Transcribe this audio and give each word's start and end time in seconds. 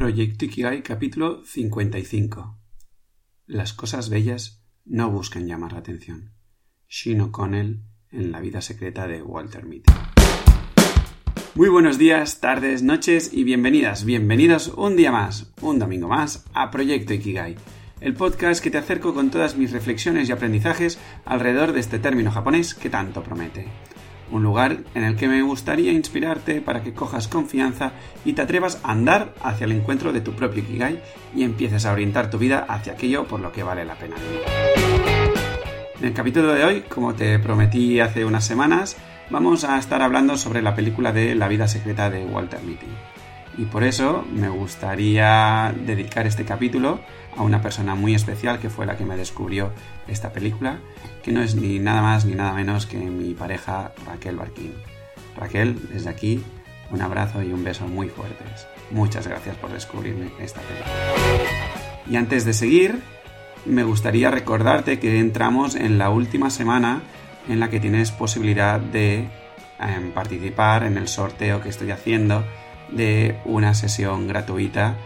Proyecto 0.00 0.46
Ikigai 0.46 0.82
capítulo 0.82 1.44
55 1.44 2.58
Las 3.44 3.74
cosas 3.74 4.08
bellas 4.08 4.64
no 4.86 5.10
buscan 5.10 5.46
llamar 5.46 5.74
la 5.74 5.80
atención. 5.80 6.32
Shin 6.88 7.20
O'Connell 7.20 7.82
en 8.10 8.32
la 8.32 8.40
vida 8.40 8.62
secreta 8.62 9.06
de 9.06 9.20
Walter 9.20 9.66
Mitty. 9.66 9.92
Muy 11.54 11.68
buenos 11.68 11.98
días, 11.98 12.40
tardes, 12.40 12.82
noches 12.82 13.34
y 13.34 13.44
bienvenidas, 13.44 14.06
bienvenidos 14.06 14.68
un 14.68 14.96
día 14.96 15.12
más, 15.12 15.52
un 15.60 15.78
domingo 15.78 16.08
más 16.08 16.46
a 16.54 16.70
Proyecto 16.70 17.12
Ikigai, 17.12 17.56
el 18.00 18.14
podcast 18.14 18.64
que 18.64 18.70
te 18.70 18.78
acerco 18.78 19.12
con 19.12 19.30
todas 19.30 19.58
mis 19.58 19.70
reflexiones 19.70 20.30
y 20.30 20.32
aprendizajes 20.32 20.98
alrededor 21.26 21.74
de 21.74 21.80
este 21.80 21.98
término 21.98 22.30
japonés 22.30 22.74
que 22.74 22.88
tanto 22.88 23.22
promete 23.22 23.66
un 24.30 24.42
lugar 24.42 24.78
en 24.94 25.04
el 25.04 25.16
que 25.16 25.28
me 25.28 25.42
gustaría 25.42 25.92
inspirarte 25.92 26.60
para 26.60 26.82
que 26.82 26.94
cojas 26.94 27.28
confianza 27.28 27.92
y 28.24 28.32
te 28.32 28.42
atrevas 28.42 28.80
a 28.82 28.92
andar 28.92 29.34
hacia 29.42 29.64
el 29.64 29.72
encuentro 29.72 30.12
de 30.12 30.20
tu 30.20 30.32
propio 30.32 30.62
Ikigai 30.62 31.02
y 31.34 31.42
empieces 31.42 31.86
a 31.86 31.92
orientar 31.92 32.30
tu 32.30 32.38
vida 32.38 32.64
hacia 32.68 32.94
aquello 32.94 33.26
por 33.26 33.40
lo 33.40 33.52
que 33.52 33.62
vale 33.62 33.84
la 33.84 33.94
pena 33.94 34.16
En 35.98 36.04
el 36.04 36.12
capítulo 36.12 36.52
de 36.52 36.64
hoy, 36.64 36.80
como 36.82 37.14
te 37.14 37.38
prometí 37.38 38.00
hace 38.00 38.24
unas 38.24 38.44
semanas, 38.44 38.96
vamos 39.30 39.64
a 39.64 39.78
estar 39.78 40.02
hablando 40.02 40.36
sobre 40.36 40.62
la 40.62 40.74
película 40.74 41.12
de 41.12 41.34
La 41.34 41.48
vida 41.48 41.68
secreta 41.68 42.10
de 42.10 42.24
Walter 42.24 42.60
Mitty. 42.62 42.86
Y 43.58 43.64
por 43.64 43.84
eso 43.84 44.24
me 44.32 44.48
gustaría 44.48 45.74
dedicar 45.84 46.26
este 46.26 46.44
capítulo 46.44 47.00
a 47.36 47.42
una 47.42 47.60
persona 47.60 47.94
muy 47.94 48.14
especial 48.14 48.58
que 48.58 48.70
fue 48.70 48.86
la 48.86 48.96
que 48.96 49.04
me 49.04 49.16
descubrió 49.16 49.72
esta 50.08 50.32
película, 50.32 50.78
que 51.22 51.32
no 51.32 51.42
es 51.42 51.54
ni 51.54 51.78
nada 51.78 52.02
más 52.02 52.24
ni 52.24 52.34
nada 52.34 52.52
menos 52.52 52.86
que 52.86 52.98
mi 52.98 53.34
pareja 53.34 53.92
Raquel 54.06 54.36
Barquín. 54.36 54.74
Raquel, 55.36 55.88
desde 55.92 56.10
aquí, 56.10 56.42
un 56.90 57.02
abrazo 57.02 57.42
y 57.42 57.52
un 57.52 57.62
beso 57.64 57.86
muy 57.86 58.08
fuertes. 58.08 58.66
Muchas 58.90 59.26
gracias 59.26 59.56
por 59.56 59.72
descubrirme 59.72 60.30
esta 60.40 60.60
película. 60.60 60.92
Y 62.08 62.16
antes 62.16 62.44
de 62.44 62.52
seguir, 62.52 63.00
me 63.64 63.84
gustaría 63.84 64.30
recordarte 64.30 64.98
que 64.98 65.18
entramos 65.18 65.74
en 65.74 65.98
la 65.98 66.10
última 66.10 66.50
semana 66.50 67.02
en 67.48 67.60
la 67.60 67.70
que 67.70 67.80
tienes 67.80 68.10
posibilidad 68.10 68.80
de 68.80 69.28
em, 69.78 70.12
participar 70.12 70.84
en 70.84 70.96
el 70.96 71.08
sorteo 71.08 71.60
que 71.60 71.68
estoy 71.68 71.90
haciendo 71.90 72.44
de 72.92 73.38
una 73.44 73.74
sesión 73.74 74.26
gratuita 74.28 74.96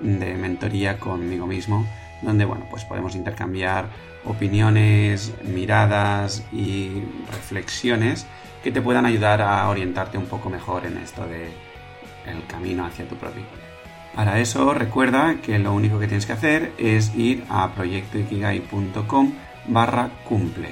de 0.00 0.34
mentoría 0.34 0.98
conmigo 0.98 1.46
mismo, 1.46 1.86
donde 2.22 2.44
bueno, 2.44 2.66
pues 2.70 2.84
podemos 2.84 3.14
intercambiar 3.14 3.88
opiniones, 4.24 5.32
miradas 5.44 6.44
y 6.52 7.02
reflexiones 7.30 8.26
que 8.62 8.72
te 8.72 8.82
puedan 8.82 9.06
ayudar 9.06 9.40
a 9.42 9.68
orientarte 9.68 10.18
un 10.18 10.26
poco 10.26 10.50
mejor 10.50 10.86
en 10.86 10.98
esto 10.98 11.26
de 11.26 11.48
el 12.26 12.46
camino 12.46 12.84
hacia 12.84 13.08
tu 13.08 13.16
propio 13.16 13.42
Para 14.14 14.38
eso 14.40 14.74
recuerda 14.74 15.36
que 15.42 15.58
lo 15.58 15.72
único 15.72 15.98
que 15.98 16.06
tienes 16.06 16.26
que 16.26 16.34
hacer 16.34 16.72
es 16.78 17.14
ir 17.14 17.44
a 17.48 17.72
proyectoikigai.com 17.74 19.32
barra 19.68 20.10
cumple. 20.28 20.70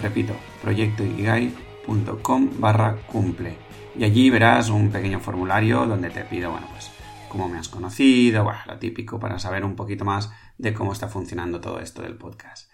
Repito, 0.00 0.34
proyectoikigai.com 0.62 2.50
barra 2.58 2.96
cumple. 3.06 3.63
Y 3.96 4.04
allí 4.04 4.28
verás 4.30 4.70
un 4.70 4.90
pequeño 4.90 5.20
formulario 5.20 5.86
donde 5.86 6.10
te 6.10 6.24
pido, 6.24 6.50
bueno, 6.50 6.66
pues 6.70 6.90
cómo 7.28 7.48
me 7.48 7.58
has 7.58 7.68
conocido, 7.68 8.44
bueno, 8.44 8.58
lo 8.66 8.78
típico 8.78 9.20
para 9.20 9.38
saber 9.38 9.64
un 9.64 9.76
poquito 9.76 10.04
más 10.04 10.32
de 10.58 10.74
cómo 10.74 10.92
está 10.92 11.08
funcionando 11.08 11.60
todo 11.60 11.80
esto 11.80 12.02
del 12.02 12.16
podcast. 12.16 12.70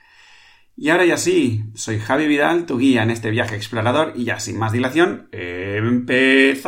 Y 0.77 0.88
ahora 0.90 1.04
ya 1.04 1.16
sí, 1.16 1.64
soy 1.74 1.98
Javi 1.98 2.27
Vidal, 2.27 2.64
tu 2.64 2.78
guía 2.78 3.02
en 3.02 3.10
este 3.10 3.30
viaje 3.30 3.56
explorador, 3.56 4.12
y 4.16 4.24
ya 4.24 4.40
sin 4.40 4.58
más 4.58 4.72
dilación, 4.72 5.28
¡empezamos! 5.32 6.66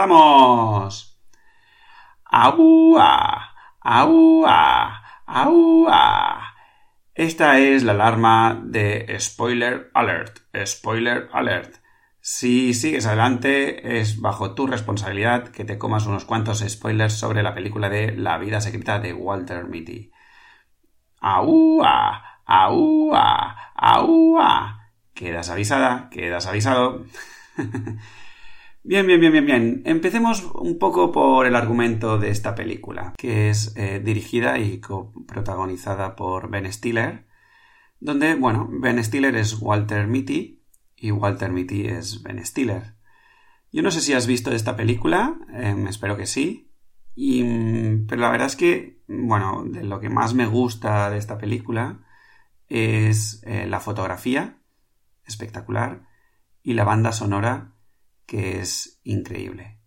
¡Aua! 2.24 3.54
¡Aua! 3.80 5.02
¡Aua! 5.26 6.54
Esta 7.14 7.58
es 7.58 7.82
la 7.84 7.92
alarma 7.92 8.60
de 8.64 9.16
Spoiler 9.18 9.90
Alert. 9.92 10.40
Spoiler 10.64 11.28
Alert. 11.32 11.81
Si 12.24 12.72
sigues 12.72 13.04
adelante, 13.06 13.98
es 13.98 14.20
bajo 14.20 14.54
tu 14.54 14.68
responsabilidad 14.68 15.48
que 15.48 15.64
te 15.64 15.76
comas 15.76 16.06
unos 16.06 16.24
cuantos 16.24 16.60
spoilers 16.60 17.14
sobre 17.14 17.42
la 17.42 17.52
película 17.52 17.88
de 17.88 18.16
La 18.16 18.38
vida 18.38 18.60
secreta 18.60 19.00
de 19.00 19.12
Walter 19.12 19.64
Mitty. 19.64 20.12
¡Aúa! 21.20 22.22
¡Aúa! 22.46 23.72
¡Aúa! 23.74 24.92
Quedas 25.14 25.50
avisada, 25.50 26.10
quedas 26.10 26.46
avisado. 26.46 27.06
bien, 28.84 29.04
bien, 29.04 29.20
bien, 29.20 29.32
bien, 29.32 29.46
bien. 29.46 29.82
Empecemos 29.84 30.44
un 30.54 30.78
poco 30.78 31.10
por 31.10 31.46
el 31.46 31.56
argumento 31.56 32.18
de 32.18 32.30
esta 32.30 32.54
película, 32.54 33.14
que 33.18 33.50
es 33.50 33.74
eh, 33.76 33.98
dirigida 33.98 34.60
y 34.60 34.80
protagonizada 35.26 36.14
por 36.14 36.50
Ben 36.50 36.72
Stiller, 36.72 37.26
donde, 37.98 38.36
bueno, 38.36 38.68
Ben 38.70 39.02
Stiller 39.02 39.34
es 39.34 39.60
Walter 39.60 40.06
Mitty, 40.06 40.61
y 41.02 41.10
Walter 41.10 41.50
Mitty 41.50 41.88
es 41.88 42.22
Ben 42.22 42.44
Stiller. 42.46 42.94
Yo 43.72 43.82
no 43.82 43.90
sé 43.90 44.00
si 44.00 44.12
has 44.12 44.28
visto 44.28 44.52
esta 44.52 44.76
película, 44.76 45.36
em, 45.52 45.88
espero 45.88 46.16
que 46.16 46.26
sí, 46.26 46.70
mm, 47.16 48.06
pero 48.06 48.20
la 48.20 48.30
verdad 48.30 48.46
es 48.46 48.54
que, 48.54 49.02
bueno, 49.08 49.64
de 49.66 49.82
lo 49.82 49.98
que 49.98 50.08
más 50.08 50.32
me 50.32 50.46
gusta 50.46 51.10
de 51.10 51.18
esta 51.18 51.38
película 51.38 52.06
es 52.68 53.42
eh, 53.46 53.66
la 53.66 53.80
fotografía, 53.80 54.60
espectacular, 55.26 56.06
y 56.62 56.74
la 56.74 56.84
banda 56.84 57.10
sonora, 57.10 57.74
que 58.24 58.60
es 58.60 59.00
increíble. 59.02 59.80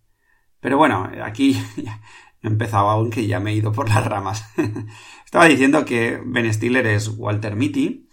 Pero 0.60 0.76
bueno, 0.76 1.10
aquí 1.24 1.58
he 2.42 2.46
empezado 2.46 2.90
aunque 2.90 3.26
ya 3.26 3.40
me 3.40 3.52
he 3.52 3.54
ido 3.54 3.72
por 3.72 3.88
las 3.88 4.04
ramas. 4.04 4.44
Estaba 5.24 5.46
diciendo 5.46 5.86
que 5.86 6.20
Ben 6.26 6.52
Stiller 6.52 6.86
es 6.86 7.08
Walter 7.08 7.56
Mitty. 7.56 8.10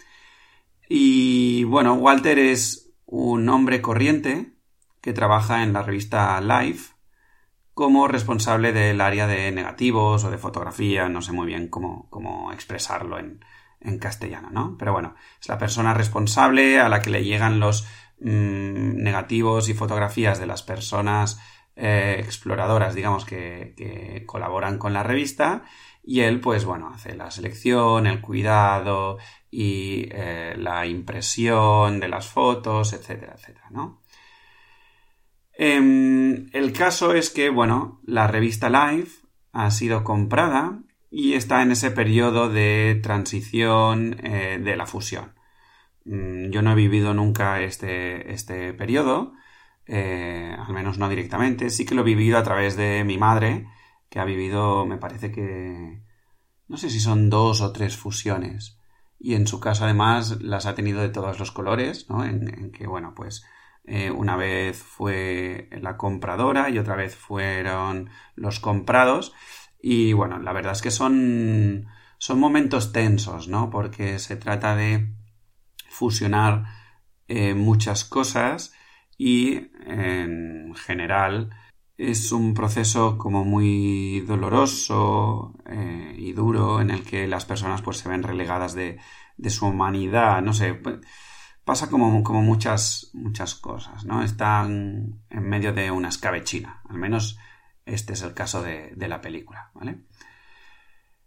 Y 0.88 1.64
bueno, 1.64 1.94
Walter 1.94 2.38
es 2.38 2.83
un 3.06 3.48
hombre 3.48 3.80
corriente 3.80 4.54
que 5.00 5.12
trabaja 5.12 5.62
en 5.62 5.72
la 5.72 5.82
revista 5.82 6.40
Life 6.40 6.94
como 7.74 8.06
responsable 8.06 8.72
del 8.72 9.00
área 9.00 9.26
de 9.26 9.50
negativos 9.50 10.24
o 10.24 10.30
de 10.30 10.38
fotografía, 10.38 11.08
no 11.08 11.20
sé 11.22 11.32
muy 11.32 11.46
bien 11.46 11.68
cómo, 11.68 12.08
cómo 12.08 12.52
expresarlo 12.52 13.18
en, 13.18 13.44
en, 13.80 13.98
castellano, 13.98 14.50
¿no? 14.50 14.76
Pero 14.78 14.92
bueno, 14.92 15.16
es 15.40 15.48
la 15.48 15.58
persona 15.58 15.92
responsable 15.92 16.80
a 16.80 16.88
la 16.88 17.02
que 17.02 17.10
le 17.10 17.24
llegan 17.24 17.58
los 17.58 17.84
mm, 18.20 19.02
negativos 19.02 19.68
y 19.68 19.74
fotografías 19.74 20.38
de 20.38 20.46
las 20.46 20.62
personas 20.62 21.40
eh, 21.74 22.16
exploradoras, 22.20 22.94
digamos, 22.94 23.24
que, 23.24 23.74
que 23.76 24.24
colaboran 24.24 24.78
con 24.78 24.92
la 24.92 25.02
revista 25.02 25.64
y 26.06 26.20
él, 26.20 26.40
pues 26.40 26.64
bueno, 26.64 26.90
hace 26.94 27.16
la 27.16 27.30
selección, 27.30 28.06
el 28.06 28.20
cuidado 28.20 29.18
y 29.56 30.08
eh, 30.10 30.56
la 30.58 30.84
impresión 30.84 32.00
de 32.00 32.08
las 32.08 32.26
fotos, 32.26 32.92
etcétera, 32.92 33.34
etcétera, 33.36 33.68
¿no? 33.70 34.02
Em, 35.52 36.48
el 36.52 36.72
caso 36.72 37.14
es 37.14 37.30
que, 37.30 37.50
bueno, 37.50 38.00
la 38.04 38.26
revista 38.26 38.68
Life 38.68 39.24
ha 39.52 39.70
sido 39.70 40.02
comprada 40.02 40.80
y 41.08 41.34
está 41.34 41.62
en 41.62 41.70
ese 41.70 41.92
periodo 41.92 42.48
de 42.48 42.98
transición 43.00 44.16
eh, 44.24 44.58
de 44.60 44.76
la 44.76 44.86
fusión. 44.86 45.34
Mm, 46.04 46.50
yo 46.50 46.60
no 46.62 46.72
he 46.72 46.74
vivido 46.74 47.14
nunca 47.14 47.60
este, 47.60 48.32
este 48.32 48.74
periodo, 48.74 49.34
eh, 49.86 50.56
al 50.58 50.74
menos 50.74 50.98
no 50.98 51.08
directamente, 51.08 51.70
sí 51.70 51.86
que 51.86 51.94
lo 51.94 52.02
he 52.02 52.04
vivido 52.04 52.38
a 52.38 52.42
través 52.42 52.76
de 52.76 53.04
mi 53.04 53.18
madre, 53.18 53.68
que 54.08 54.18
ha 54.18 54.24
vivido, 54.24 54.84
me 54.86 54.98
parece 54.98 55.30
que, 55.30 56.02
no 56.66 56.76
sé 56.76 56.90
si 56.90 56.98
son 56.98 57.30
dos 57.30 57.60
o 57.60 57.72
tres 57.72 57.96
fusiones. 57.96 58.80
Y 59.24 59.36
en 59.36 59.46
su 59.46 59.58
caso, 59.58 59.84
además, 59.84 60.42
las 60.42 60.66
ha 60.66 60.74
tenido 60.74 61.00
de 61.00 61.08
todos 61.08 61.38
los 61.38 61.50
colores, 61.50 62.10
¿no? 62.10 62.26
En, 62.26 62.70
que, 62.72 62.86
bueno, 62.86 63.14
pues 63.16 63.42
eh, 63.84 64.10
una 64.10 64.36
vez 64.36 64.76
fue 64.76 65.70
la 65.80 65.96
compradora 65.96 66.68
y 66.68 66.76
otra 66.76 66.94
vez 66.94 67.16
fueron 67.16 68.10
los 68.34 68.60
comprados. 68.60 69.32
Y 69.80 70.12
bueno, 70.12 70.38
la 70.40 70.52
verdad 70.52 70.72
es 70.72 70.82
que 70.82 70.90
son, 70.90 71.86
son 72.18 72.38
momentos 72.38 72.92
tensos, 72.92 73.48
¿no? 73.48 73.70
Porque 73.70 74.18
se 74.18 74.36
trata 74.36 74.76
de 74.76 75.14
fusionar 75.88 76.64
eh, 77.26 77.54
muchas 77.54 78.04
cosas 78.04 78.74
y 79.16 79.70
en 79.86 80.74
general 80.74 81.48
es 81.96 82.32
un 82.32 82.54
proceso 82.54 83.16
como 83.18 83.44
muy 83.44 84.20
doloroso 84.20 85.54
eh, 85.66 86.14
y 86.18 86.32
duro 86.32 86.80
en 86.80 86.90
el 86.90 87.04
que 87.04 87.26
las 87.26 87.44
personas 87.44 87.82
pues 87.82 87.98
se 87.98 88.08
ven 88.08 88.22
relegadas 88.22 88.74
de, 88.74 88.98
de 89.36 89.50
su 89.50 89.66
humanidad, 89.66 90.42
no 90.42 90.52
sé, 90.52 90.80
pasa 91.64 91.88
como, 91.88 92.22
como, 92.22 92.42
muchas, 92.42 93.10
muchas 93.14 93.54
cosas, 93.54 94.04
¿no? 94.04 94.22
Están 94.22 95.22
en 95.30 95.48
medio 95.48 95.72
de 95.72 95.90
una 95.90 96.08
escabechina, 96.08 96.82
al 96.88 96.98
menos 96.98 97.38
este 97.86 98.14
es 98.14 98.22
el 98.22 98.34
caso 98.34 98.62
de, 98.62 98.92
de 98.96 99.08
la 99.08 99.20
película, 99.20 99.70
¿vale? 99.74 100.00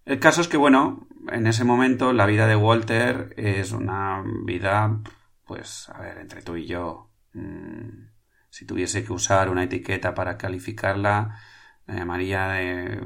El 0.06 0.20
caso 0.20 0.42
es 0.42 0.48
que, 0.48 0.58
bueno, 0.58 1.08
en 1.30 1.48
ese 1.48 1.64
momento 1.66 2.14
la 2.14 2.26
vida 2.26 2.48
de 2.48 2.56
Walter 2.56 3.34
es 3.38 3.72
una 3.74 4.24
vida, 4.46 5.02
pues, 5.46 5.90
a 5.90 6.00
ver, 6.00 6.18
entre 6.20 6.42
tú 6.42 6.56
y 6.56 6.66
yo, 6.66 7.10
mmm, 7.34 8.17
si 8.58 8.66
tuviese 8.66 9.04
que 9.04 9.14
usar 9.14 9.50
una 9.50 9.66
etiqueta 9.66 10.16
para 10.16 10.36
calificarla, 10.36 11.38
la 11.86 11.94
llamaría 11.94 12.48
de 12.48 13.00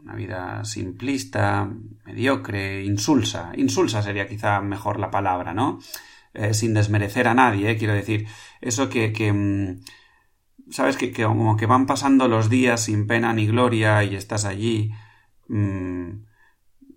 una 0.00 0.14
vida 0.14 0.64
simplista, 0.64 1.68
mediocre, 2.04 2.84
insulsa. 2.84 3.50
Insulsa 3.56 4.00
sería 4.00 4.28
quizá 4.28 4.60
mejor 4.60 5.00
la 5.00 5.10
palabra, 5.10 5.54
¿no? 5.54 5.80
Eh, 6.34 6.54
sin 6.54 6.72
desmerecer 6.72 7.26
a 7.26 7.34
nadie, 7.34 7.70
¿eh? 7.70 7.76
quiero 7.76 7.94
decir, 7.94 8.28
eso 8.60 8.88
que, 8.88 9.12
que 9.12 9.32
mm, 9.32 9.80
sabes 10.70 10.96
que, 10.96 11.10
como 11.12 11.56
que 11.56 11.66
van 11.66 11.86
pasando 11.86 12.28
los 12.28 12.48
días 12.48 12.84
sin 12.84 13.08
pena 13.08 13.32
ni 13.32 13.48
gloria 13.48 14.04
y 14.04 14.14
estás 14.14 14.44
allí 14.44 14.92
mm, 15.48 16.10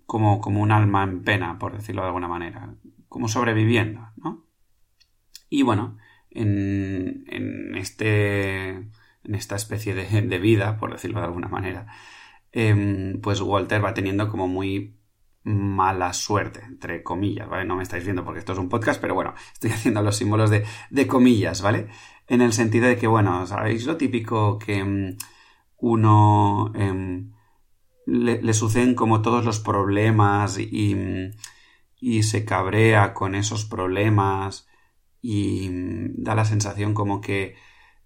como, 0.06 0.40
como 0.40 0.60
un 0.62 0.70
alma 0.70 1.02
en 1.02 1.24
pena, 1.24 1.58
por 1.58 1.76
decirlo 1.76 2.02
de 2.02 2.06
alguna 2.06 2.28
manera, 2.28 2.72
como 3.08 3.26
sobreviviendo, 3.26 4.10
¿no? 4.16 4.46
Y 5.50 5.62
bueno, 5.62 5.96
en, 6.36 7.74
este 7.76 8.68
en 8.68 9.34
esta 9.34 9.56
especie 9.56 9.94
de, 9.94 10.22
de, 10.22 10.38
vida, 10.38 10.78
por 10.78 10.92
decirlo 10.92 11.20
de 11.20 11.26
alguna 11.26 11.48
manera, 11.48 11.86
eh, 12.52 13.18
pues 13.22 13.40
Walter 13.40 13.84
va 13.84 13.94
teniendo 13.94 14.28
como 14.28 14.46
muy 14.46 14.96
mala 15.46 16.12
suerte, 16.12 16.60
entre 16.66 17.02
comillas, 17.04 17.48
¿vale? 17.48 17.64
No 17.64 17.76
me 17.76 17.84
estáis 17.84 18.04
viendo 18.04 18.24
porque 18.24 18.40
esto 18.40 18.52
es 18.52 18.58
un 18.58 18.68
podcast, 18.68 19.00
pero 19.00 19.14
bueno, 19.14 19.34
estoy 19.52 19.70
haciendo 19.72 20.02
los 20.02 20.16
símbolos 20.16 20.50
de, 20.50 20.64
de 20.90 21.06
comillas, 21.06 21.62
¿vale? 21.62 21.88
En 22.26 22.40
el 22.40 22.52
sentido 22.52 22.88
de 22.88 22.96
que, 22.96 23.06
bueno, 23.06 23.46
¿sabéis 23.46 23.86
lo 23.86 23.96
típico 23.96 24.58
que 24.58 24.82
um, 24.82 25.16
uno 25.78 26.72
um, 26.74 27.32
le, 28.06 28.42
le, 28.42 28.54
suceden 28.54 28.94
como 28.94 29.22
todos 29.22 29.44
los 29.44 29.60
problemas 29.60 30.58
y, 30.58 30.96
y 32.00 32.22
se 32.24 32.44
cabrea 32.44 33.14
con 33.14 33.36
esos 33.36 33.64
problemas 33.64 34.66
y 35.22 35.68
da 36.16 36.34
la 36.34 36.44
sensación 36.44 36.94
como 36.94 37.20
que 37.20 37.56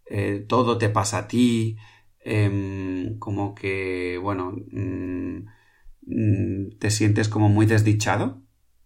eh, 0.07 0.45
todo 0.49 0.79
te 0.79 0.89
pasa 0.89 1.19
a 1.19 1.29
ti, 1.29 1.77
eh, 2.25 3.17
como 3.19 3.55
que, 3.55 4.19
bueno, 4.23 4.53
mmm, 4.73 5.47
Mm, 6.11 6.79
te 6.79 6.91
sientes 6.91 7.29
como 7.29 7.49
muy 7.49 7.67
desdichado, 7.67 8.43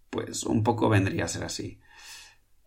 pues 0.09 0.43
un 0.43 0.63
poco 0.63 0.89
vendría 0.89 1.25
a 1.25 1.27
ser 1.27 1.43
así. 1.43 1.79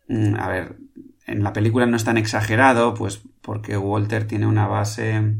Mm, 0.09 0.35
a 0.37 0.49
ver, 0.49 0.79
en 1.27 1.45
la 1.45 1.53
película 1.53 1.87
no 1.87 1.97
es 1.97 2.05
tan 2.05 2.19
exagerado, 2.19 2.95
pues 2.95 3.23
porque 3.43 3.77
Walter 3.79 4.27
tiene 4.27 4.47
una 4.47 4.67
base 4.67 5.39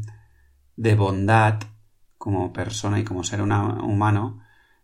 de 0.77 0.95
bondad 0.95 1.61
como 2.17 2.53
persona 2.53 2.99
y 2.99 3.03
como 3.03 3.23
ser 3.23 3.41
humano, 3.41 4.41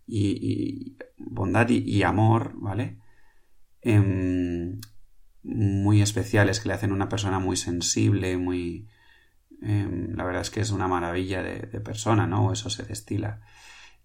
y, 0.07 0.97
bondad 1.17 1.69
y, 1.69 2.03
amor, 2.03 2.53
¿vale? 2.55 2.99
Em, 3.81 4.79
muy 5.45 6.01
especiales 6.01 6.59
que 6.59 6.69
le 6.69 6.73
hacen 6.73 6.91
una 6.91 7.09
persona 7.09 7.39
muy 7.39 7.55
sensible, 7.57 8.37
muy... 8.37 8.87
Em, 9.61 10.15
la 10.15 10.23
verdad 10.25 10.41
es 10.41 10.49
que 10.49 10.61
es 10.61 10.71
una 10.71 10.87
maravilla 10.87 11.41
de, 11.43 11.79
persona, 11.81 12.27
¿no? 12.27 12.51
Eso 12.51 12.69
se 12.69 12.83
destila. 12.83 13.41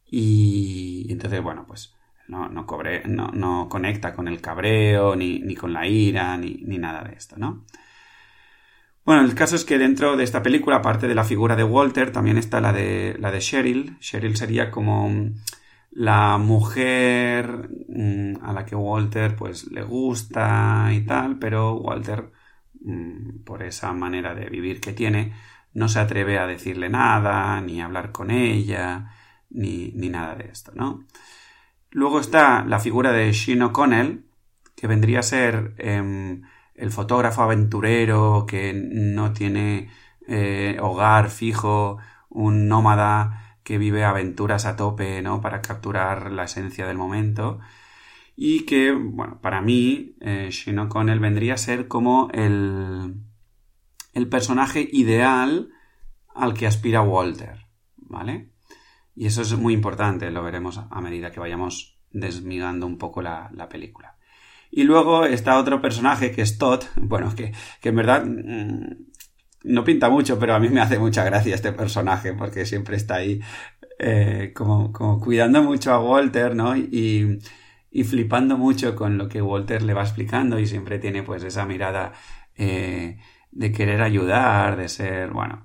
Y 0.04 1.06
entonces, 1.10 1.42
bueno, 1.42 1.64
pues 1.66 1.94
no, 2.28 2.48
no, 2.48 2.66
cobre, 2.66 3.02
no, 3.06 3.28
no 3.28 3.68
conecta 3.68 4.14
con 4.14 4.28
el 4.28 4.40
cabreo, 4.40 5.16
ni, 5.16 5.40
ni 5.40 5.54
con 5.54 5.72
la 5.72 5.86
ira, 5.86 6.36
ni, 6.36 6.62
ni, 6.64 6.78
nada 6.78 7.02
de 7.04 7.14
esto, 7.14 7.36
¿no? 7.38 7.64
Bueno, 9.04 9.22
el 9.24 9.34
caso 9.34 9.56
es 9.56 9.64
que 9.64 9.78
dentro 9.78 10.16
de 10.16 10.24
esta 10.24 10.42
película, 10.42 10.76
aparte 10.76 11.08
de 11.08 11.14
la 11.14 11.24
figura 11.24 11.56
de 11.56 11.64
Walter, 11.64 12.12
también 12.12 12.38
está 12.38 12.60
la 12.60 12.72
de, 12.72 13.16
la 13.18 13.32
de 13.32 13.38
Cheryl. 13.38 13.98
Cheryl 13.98 14.36
sería 14.36 14.70
como 14.70 15.10
la 15.90 16.38
mujer 16.38 17.70
mm, 17.88 18.36
a 18.42 18.52
la 18.52 18.64
que 18.64 18.76
Walter 18.76 19.36
pues 19.36 19.70
le 19.70 19.82
gusta 19.82 20.90
y 20.92 21.04
tal, 21.04 21.38
pero 21.38 21.74
Walter, 21.74 22.32
mm, 22.82 23.44
por 23.44 23.62
esa 23.62 23.92
manera 23.92 24.34
de 24.34 24.48
vivir 24.48 24.80
que 24.80 24.92
tiene, 24.92 25.34
no 25.74 25.88
se 25.88 26.00
atreve 26.00 26.38
a 26.38 26.46
decirle 26.46 26.88
nada, 26.88 27.60
ni 27.60 27.80
hablar 27.80 28.12
con 28.12 28.30
ella, 28.30 29.12
ni, 29.50 29.92
ni 29.94 30.08
nada 30.08 30.34
de 30.36 30.46
esto, 30.50 30.72
¿no? 30.74 31.04
Luego 31.90 32.20
está 32.20 32.64
la 32.64 32.78
figura 32.80 33.12
de 33.12 33.32
Sheen 33.32 33.62
O'Connell, 33.62 34.24
que 34.76 34.86
vendría 34.86 35.20
a 35.20 35.22
ser 35.22 35.74
eh, 35.78 36.40
el 36.74 36.90
fotógrafo 36.90 37.42
aventurero 37.42 38.46
que 38.48 38.72
no 38.74 39.32
tiene 39.32 39.90
eh, 40.26 40.78
hogar 40.80 41.30
fijo, 41.30 41.98
un 42.28 42.68
nómada 42.68 43.49
que 43.70 43.78
vive 43.78 44.02
aventuras 44.02 44.66
a 44.66 44.74
tope, 44.74 45.22
¿no? 45.22 45.40
Para 45.40 45.62
capturar 45.62 46.32
la 46.32 46.42
esencia 46.42 46.88
del 46.88 46.98
momento. 46.98 47.60
Y 48.34 48.66
que, 48.66 48.90
bueno, 48.90 49.40
para 49.40 49.62
mí, 49.62 50.16
eh, 50.20 50.48
Sheen 50.50 50.80
O'Connell 50.80 51.20
vendría 51.20 51.54
a 51.54 51.56
ser 51.56 51.86
como 51.86 52.28
el, 52.32 53.14
el 54.12 54.28
personaje 54.28 54.88
ideal 54.90 55.70
al 56.34 56.52
que 56.52 56.66
aspira 56.66 57.02
Walter, 57.02 57.68
¿vale? 57.96 58.50
Y 59.14 59.26
eso 59.26 59.42
es 59.42 59.56
muy 59.56 59.72
importante, 59.72 60.32
lo 60.32 60.42
veremos 60.42 60.80
a 60.90 61.00
medida 61.00 61.30
que 61.30 61.38
vayamos 61.38 61.96
desmigando 62.10 62.88
un 62.88 62.98
poco 62.98 63.22
la, 63.22 63.52
la 63.54 63.68
película. 63.68 64.16
Y 64.72 64.82
luego 64.82 65.26
está 65.26 65.60
otro 65.60 65.80
personaje 65.80 66.32
que 66.32 66.42
es 66.42 66.58
Todd, 66.58 66.82
bueno, 66.96 67.36
que, 67.36 67.52
que 67.80 67.90
en 67.90 67.94
verdad 67.94 68.26
mmm, 68.26 69.10
no 69.64 69.84
pinta 69.84 70.08
mucho, 70.10 70.38
pero 70.38 70.54
a 70.54 70.58
mí 70.60 70.68
me 70.68 70.80
hace 70.80 70.98
mucha 70.98 71.24
gracia 71.24 71.54
este 71.54 71.72
personaje, 71.72 72.32
porque 72.34 72.66
siempre 72.66 72.96
está 72.96 73.16
ahí 73.16 73.40
eh, 73.98 74.52
como, 74.54 74.92
como, 74.92 75.20
cuidando 75.20 75.62
mucho 75.62 75.92
a 75.92 76.00
Walter, 76.00 76.54
¿no? 76.54 76.76
Y, 76.76 77.38
y, 77.90 78.04
flipando 78.04 78.56
mucho 78.58 78.96
con 78.96 79.18
lo 79.18 79.28
que 79.28 79.42
Walter 79.42 79.82
le 79.82 79.94
va 79.94 80.02
explicando 80.02 80.58
y 80.58 80.66
siempre 80.66 80.98
tiene 80.98 81.22
pues 81.22 81.42
esa 81.44 81.66
mirada 81.66 82.12
eh, 82.56 83.18
de 83.50 83.72
querer 83.72 84.02
ayudar, 84.02 84.76
de 84.76 84.88
ser, 84.88 85.30
bueno, 85.32 85.64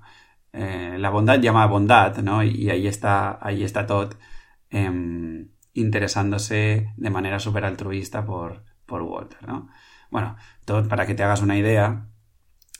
eh, 0.52 0.96
la 0.98 1.10
bondad 1.10 1.40
llama 1.40 1.66
bondad, 1.66 2.16
¿no? 2.18 2.42
Y 2.42 2.70
ahí 2.70 2.86
está, 2.86 3.38
ahí 3.42 3.62
está 3.64 3.86
Todd 3.86 4.14
eh, 4.70 5.46
interesándose 5.74 6.92
de 6.96 7.10
manera 7.10 7.38
súper 7.38 7.64
altruista 7.64 8.24
por, 8.24 8.64
por 8.86 9.02
Walter, 9.02 9.46
¿no? 9.46 9.68
Bueno, 10.10 10.36
Todd, 10.64 10.88
para 10.88 11.06
que 11.06 11.14
te 11.14 11.22
hagas 11.22 11.42
una 11.42 11.58
idea, 11.58 12.08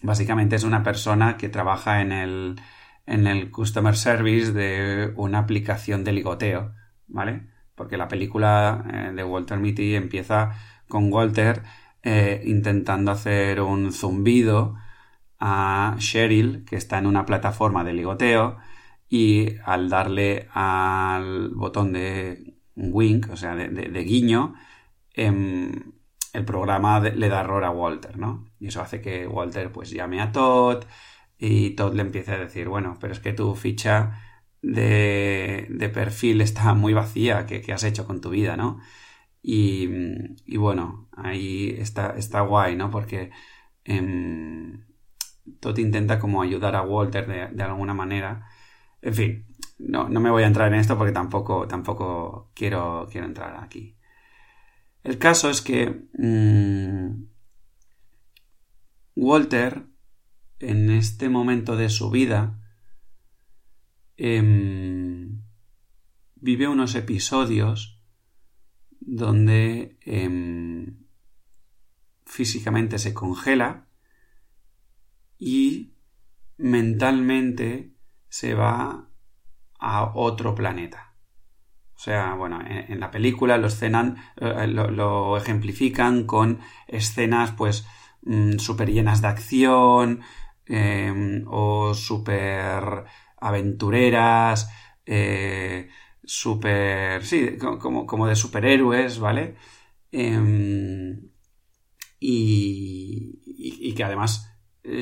básicamente 0.02 0.56
es 0.56 0.64
una 0.64 0.82
persona 0.82 1.36
que 1.36 1.48
trabaja 1.48 2.00
en 2.00 2.12
el, 2.12 2.60
en 3.06 3.26
el 3.26 3.50
customer 3.50 3.96
service 3.96 4.52
de 4.52 5.12
una 5.16 5.38
aplicación 5.40 6.04
de 6.04 6.12
ligoteo, 6.12 6.74
¿vale? 7.06 7.48
Porque 7.74 7.96
la 7.96 8.08
película 8.08 8.84
eh, 8.92 9.12
de 9.14 9.24
Walter 9.24 9.58
Mitty 9.58 9.94
empieza 9.94 10.52
con 10.88 11.12
Walter 11.12 11.62
eh, 12.02 12.42
intentando 12.46 13.10
hacer 13.10 13.60
un 13.60 13.92
zumbido 13.92 14.76
a 15.38 15.96
Cheryl, 15.98 16.64
que 16.64 16.76
está 16.76 16.98
en 16.98 17.06
una 17.06 17.26
plataforma 17.26 17.84
de 17.84 17.92
ligoteo, 17.92 18.58
y 19.08 19.56
al 19.64 19.88
darle 19.88 20.48
al 20.52 21.50
botón 21.50 21.92
de 21.92 22.56
wink, 22.76 23.30
o 23.30 23.36
sea, 23.36 23.54
de, 23.54 24.04
guiño, 24.04 24.54
eh, 25.14 25.72
el 26.36 26.44
programa 26.44 27.00
le 27.00 27.28
da 27.28 27.40
error 27.40 27.64
a 27.64 27.70
Walter, 27.70 28.18
¿no? 28.18 28.48
Y 28.60 28.68
eso 28.68 28.80
hace 28.82 29.00
que 29.00 29.26
Walter 29.26 29.72
pues 29.72 29.90
llame 29.90 30.20
a 30.20 30.32
Todd 30.32 30.84
y 31.38 31.70
Todd 31.70 31.94
le 31.94 32.02
empiece 32.02 32.32
a 32.32 32.38
decir, 32.38 32.68
bueno, 32.68 32.96
pero 33.00 33.12
es 33.12 33.20
que 33.20 33.32
tu 33.32 33.54
ficha 33.54 34.20
de, 34.62 35.66
de 35.70 35.88
perfil 35.88 36.40
está 36.40 36.74
muy 36.74 36.94
vacía, 36.94 37.46
¿qué, 37.46 37.60
¿qué, 37.62 37.72
has 37.72 37.84
hecho 37.84 38.06
con 38.06 38.20
tu 38.20 38.30
vida, 38.30 38.56
no? 38.56 38.80
Y, 39.42 39.88
y 40.46 40.56
bueno, 40.58 41.08
ahí 41.16 41.70
está, 41.78 42.14
está 42.16 42.40
guay, 42.42 42.76
¿no? 42.76 42.90
Porque... 42.90 43.30
Eh, 43.84 44.76
Todd 45.60 45.78
intenta 45.78 46.18
como 46.18 46.42
ayudar 46.42 46.76
a 46.76 46.82
Walter 46.82 47.26
de, 47.26 47.48
de 47.48 47.62
alguna 47.62 47.94
manera. 47.94 48.48
En 49.02 49.14
fin, 49.14 49.46
no, 49.78 50.08
no, 50.08 50.20
me 50.20 50.30
voy 50.30 50.42
a 50.42 50.46
entrar 50.46 50.72
en 50.72 50.80
esto 50.80 50.96
porque 50.98 51.12
tampoco, 51.12 51.66
tampoco 51.68 52.50
quiero, 52.54 53.06
quiero 53.10 53.26
entrar 53.26 53.62
aquí. 53.62 53.95
El 55.06 55.18
caso 55.18 55.50
es 55.50 55.62
que 55.62 56.08
mmm, 56.18 57.26
Walter, 59.14 59.86
en 60.58 60.90
este 60.90 61.28
momento 61.28 61.76
de 61.76 61.90
su 61.90 62.10
vida, 62.10 62.60
eh, 64.16 64.42
vive 66.34 66.66
unos 66.66 66.96
episodios 66.96 68.02
donde 68.98 69.96
eh, 70.04 70.92
físicamente 72.24 72.98
se 72.98 73.14
congela 73.14 73.86
y 75.38 75.94
mentalmente 76.56 77.94
se 78.28 78.54
va 78.54 79.08
a 79.78 80.12
otro 80.16 80.56
planeta. 80.56 81.05
O 81.96 81.98
sea, 81.98 82.34
bueno, 82.34 82.60
en, 82.66 83.00
la 83.00 83.10
película 83.10 83.56
lo, 83.56 83.68
escenan, 83.68 84.16
eh, 84.36 84.66
lo, 84.66 85.36
ejemplifican 85.38 86.24
con 86.24 86.60
escenas 86.86 87.52
pues 87.52 87.86
mm, 88.22 88.58
súper 88.58 88.90
llenas 88.92 89.22
de 89.22 89.28
acción 89.28 90.20
eh, 90.66 91.42
o 91.46 91.94
súper 91.94 93.04
aventureras, 93.38 94.70
eh, 95.06 95.88
súper... 96.24 97.24
sí, 97.24 97.56
como, 97.58 98.06
como 98.06 98.26
de 98.26 98.36
superhéroes, 98.36 99.18
¿vale? 99.18 99.56
Eh, 100.12 101.18
y, 102.20 103.40
y, 103.44 103.94
que 103.94 104.04
además 104.04 104.55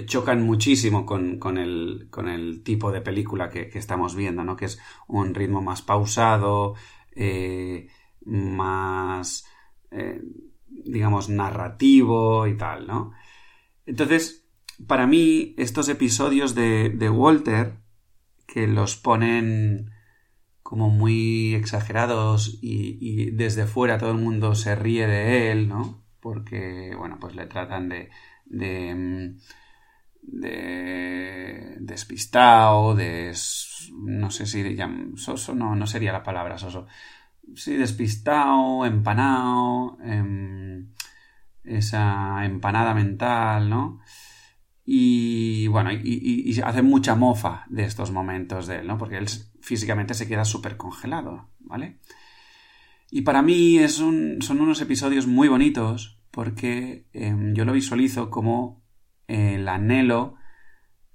chocan 0.07 0.43
muchísimo 0.43 1.05
con, 1.05 1.39
con, 1.39 1.59
el, 1.59 2.09
con, 2.11 2.29
el, 2.29 2.63
tipo 2.63 2.93
de 2.93 3.01
película 3.01 3.51
que, 3.51 3.69
que, 3.69 3.79
estamos 3.79 4.15
viendo, 4.15 4.45
¿no? 4.45 4.57
Que 4.57 4.67
es 4.67 4.79
un 5.09 5.35
ritmo 5.35 5.61
más 5.61 5.83
pausado, 5.83 6.75
eh, 7.15 7.89
más, 8.25 9.47
eh, 9.91 10.23
digamos, 10.69 11.29
narrativo 11.29 12.47
y 12.47 12.57
tal, 12.57 12.87
¿no? 12.87 13.13
Entonces, 13.87 14.47
para 14.87 15.07
mí, 15.07 15.55
estos 15.59 15.89
episodios 15.89 16.55
de, 16.55 16.91
de 16.91 17.11
Walter, 17.11 17.75
que 18.47 18.67
los 18.67 18.97
ponen 18.97 19.91
como 20.63 20.89
muy 20.89 21.55
exagerados 21.55 22.59
y, 22.63 22.99
y, 23.01 23.31
desde 23.31 23.67
fuera 23.67 23.99
todo 23.99 24.13
el 24.13 24.19
mundo 24.19 24.55
se 24.55 24.75
ríe 24.75 25.07
de 25.07 25.53
él, 25.53 25.69
¿no? 25.69 26.03
Porque, 26.21 26.95
bueno, 26.97 27.19
pues 27.21 27.35
le 27.35 27.47
tratan 27.47 27.89
de, 27.91 28.11
de, 28.47 28.95
mm, 28.95 29.39
de 30.27 31.77
despistado, 31.81 32.95
de... 32.95 33.33
no 33.93 34.31
sé 34.31 34.47
si 34.47 34.77
soso 35.17 35.55
no, 35.55 35.75
no 35.75 35.87
sería 35.87 36.13
la 36.13 36.23
palabra 36.23 36.59
soso. 36.59 36.87
Sí, 37.55 37.77
despistado, 37.77 38.87
empanado, 38.87 39.99
em, 40.03 40.89
esa 41.63 42.45
empanada 42.45 42.95
mental, 42.95 43.69
¿no? 43.69 44.01
Y 44.87 45.67
bueno, 45.69 45.93
y, 45.93 46.01
y, 46.03 46.61
hace 46.61 46.83
mucha 46.83 47.15
mofa 47.15 47.65
de 47.69 47.85
estos 47.85 48.11
momentos 48.11 48.67
de 48.67 48.77
él, 48.81 48.87
¿no? 48.87 48.99
Porque 48.99 49.17
él 49.19 49.29
físicamente 49.61 50.15
se 50.15 50.29
queda 50.29 50.45
súper 50.45 50.77
congelado, 50.77 51.49
¿vale? 51.61 52.01
Y 53.11 53.23
para 53.23 53.43
mí 53.43 53.79
son 53.89 54.39
unos 54.51 54.81
episodios 54.81 55.27
muy 55.27 55.49
bonitos 55.49 56.19
porque 56.31 57.07
eh, 57.13 57.35
yo 57.55 57.65
lo 57.65 57.73
visualizo 57.73 58.29
como 58.29 58.84
el 59.29 59.69
anhelo 59.69 60.37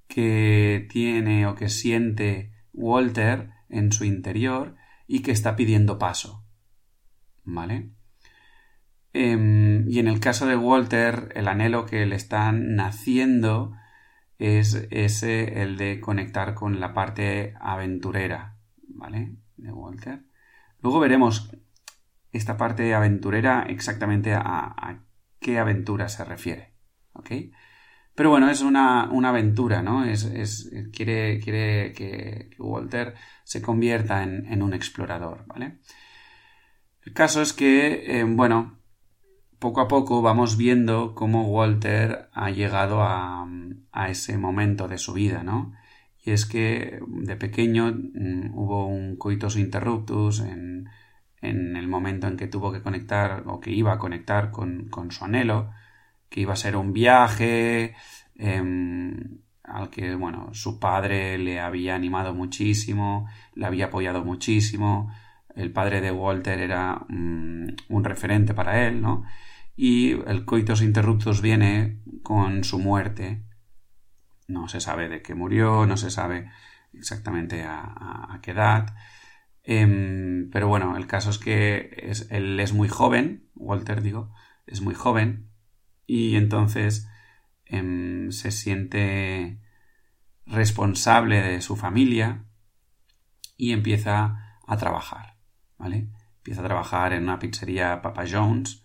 que 0.08 0.88
tiene 0.90 1.46
o 1.48 1.56
que 1.56 1.70
siente 1.70 2.52
Walter 2.74 3.52
en 3.70 3.92
su 3.92 4.06
interior 4.06 4.76
y 5.08 5.22
que 5.22 5.32
está 5.32 5.56
pidiendo 5.56 6.00
paso. 6.00 6.44
¿Vale? 7.44 7.92
Eh, 9.14 9.84
y 9.88 10.00
en 10.00 10.08
el 10.08 10.20
caso 10.20 10.46
de 10.46 10.56
Walter, 10.56 11.32
el 11.36 11.48
anhelo 11.48 11.86
que 11.86 12.06
le 12.06 12.16
está 12.16 12.52
naciendo 12.52 13.76
es 14.38 14.88
ese, 14.92 15.62
el 15.62 15.78
de 15.78 16.00
conectar 16.00 16.54
con 16.54 16.80
la 16.80 16.94
parte 16.94 17.54
aventurera, 17.60 18.58
¿vale? 18.88 19.36
De 19.58 19.72
Walter. 19.72 20.24
Luego 20.82 21.00
veremos 21.00 21.52
esta 22.32 22.56
parte 22.56 22.94
aventurera 22.94 23.66
exactamente 23.68 24.34
a, 24.34 24.42
a 24.44 25.04
qué 25.40 25.60
aventura 25.60 26.08
se 26.08 26.24
refiere, 26.24 26.74
¿ok? 27.14 27.32
Pero 28.20 28.32
bueno, 28.32 28.50
es 28.50 28.62
una, 28.62 29.08
una 29.10 29.30
aventura, 29.30 29.82
¿no? 29.82 30.04
Es, 30.04 30.70
quiere, 30.92 31.40
quiere 31.40 31.94
que, 31.94 32.50
Walter 32.60 33.14
se 33.46 33.62
convierta 33.62 34.24
en, 34.24 34.46
en, 34.52 34.62
un 34.62 34.74
explorador, 34.74 35.46
¿vale? 35.48 35.80
El 37.02 37.14
caso 37.14 37.42
es 37.42 37.54
que, 37.54 38.20
eh, 38.20 38.26
bueno, 38.26 38.78
poco 39.58 39.80
a 39.80 39.88
poco 39.88 40.22
vamos 40.22 40.58
viendo 40.58 41.16
cómo 41.16 41.48
Walter 41.48 42.28
ha 42.34 42.50
llegado 42.50 43.04
a, 43.04 43.48
a 43.94 44.10
ese 44.10 44.38
momento 44.38 44.90
de 44.90 44.98
su 44.98 45.14
vida, 45.14 45.44
¿no? 45.44 45.74
Y 46.22 46.32
es 46.32 46.46
que 46.46 47.00
de 47.08 47.38
pequeño 47.38 47.86
mm, 47.90 48.52
hubo 48.54 48.86
un 48.86 49.16
coitus 49.16 49.56
interruptus 49.56 50.42
en, 50.42 50.90
en, 51.40 51.78
el 51.78 51.88
momento 51.88 52.28
en 52.28 52.36
que 52.36 52.48
tuvo 52.48 52.74
que 52.74 52.82
conectar 52.82 53.44
o 53.46 53.62
que 53.62 53.72
iba 53.72 53.94
a 53.94 53.98
conectar 53.98 54.52
con, 54.52 54.90
con 54.90 55.10
su 55.12 55.24
anhelo, 55.24 55.72
que 56.30 56.42
iba 56.42 56.54
a 56.54 56.58
ser 56.58 56.76
un 56.76 56.94
viaje 56.94 57.96
eh, 58.36 59.14
al 59.64 59.90
que, 59.90 60.16
bueno, 60.16 60.54
su 60.54 60.80
padre 60.80 61.38
le 61.38 61.60
había 61.60 61.96
animado 61.96 62.34
muchísimo, 62.34 63.28
le 63.54 63.66
había 63.66 63.86
apoyado 63.86 64.24
muchísimo, 64.24 65.12
el 65.56 65.72
padre 65.72 66.02
de 66.02 66.12
Walter 66.12 66.60
era 66.60 67.06
mm, 67.08 67.68
un 67.90 68.04
referente 68.04 68.54
para 68.54 68.88
él, 68.88 69.02
¿no? 69.02 69.26
y 69.82 70.12
el 70.28 70.44
coitus 70.44 70.82
interruptus 70.82 71.42
viene 71.42 72.02
con 72.22 72.66
su 72.66 72.80
muerte. 72.80 73.46
No 74.46 74.68
se 74.68 74.82
sabe 74.82 75.08
de 75.08 75.22
qué 75.22 75.36
murió, 75.36 75.86
no 75.86 75.96
se 75.96 76.12
sabe 76.12 76.52
exactamente 76.92 77.64
a, 77.64 78.38
qué 78.42 78.52
edad. 78.52 78.94
Em, 79.64 80.50
pero 80.52 80.68
bueno, 80.68 80.98
el 80.98 81.08
caso 81.08 81.30
es 81.30 81.38
que 81.38 82.12
él 82.30 82.60
es 82.60 82.74
muy 82.74 82.90
joven, 82.90 83.48
Walter 83.56 84.02
digo, 84.02 84.34
es 84.68 84.82
muy 84.82 84.96
joven 84.96 85.49
y 86.10 86.36
entonces 86.38 87.08
em, 87.66 88.32
se 88.32 88.50
siente 88.50 89.60
responsable 90.48 91.40
de 91.40 91.62
su 91.62 91.76
familia 91.76 92.46
y 93.58 93.74
empieza 93.74 94.58
a 94.66 94.78
trabajar, 94.78 95.38
¿vale? 95.78 96.10
Empieza 96.38 96.62
a 96.62 96.66
trabajar 96.66 97.14
en 97.14 97.24
una 97.24 97.38
pizzería 97.38 98.02
Papa 98.02 98.26
Jones 98.28 98.84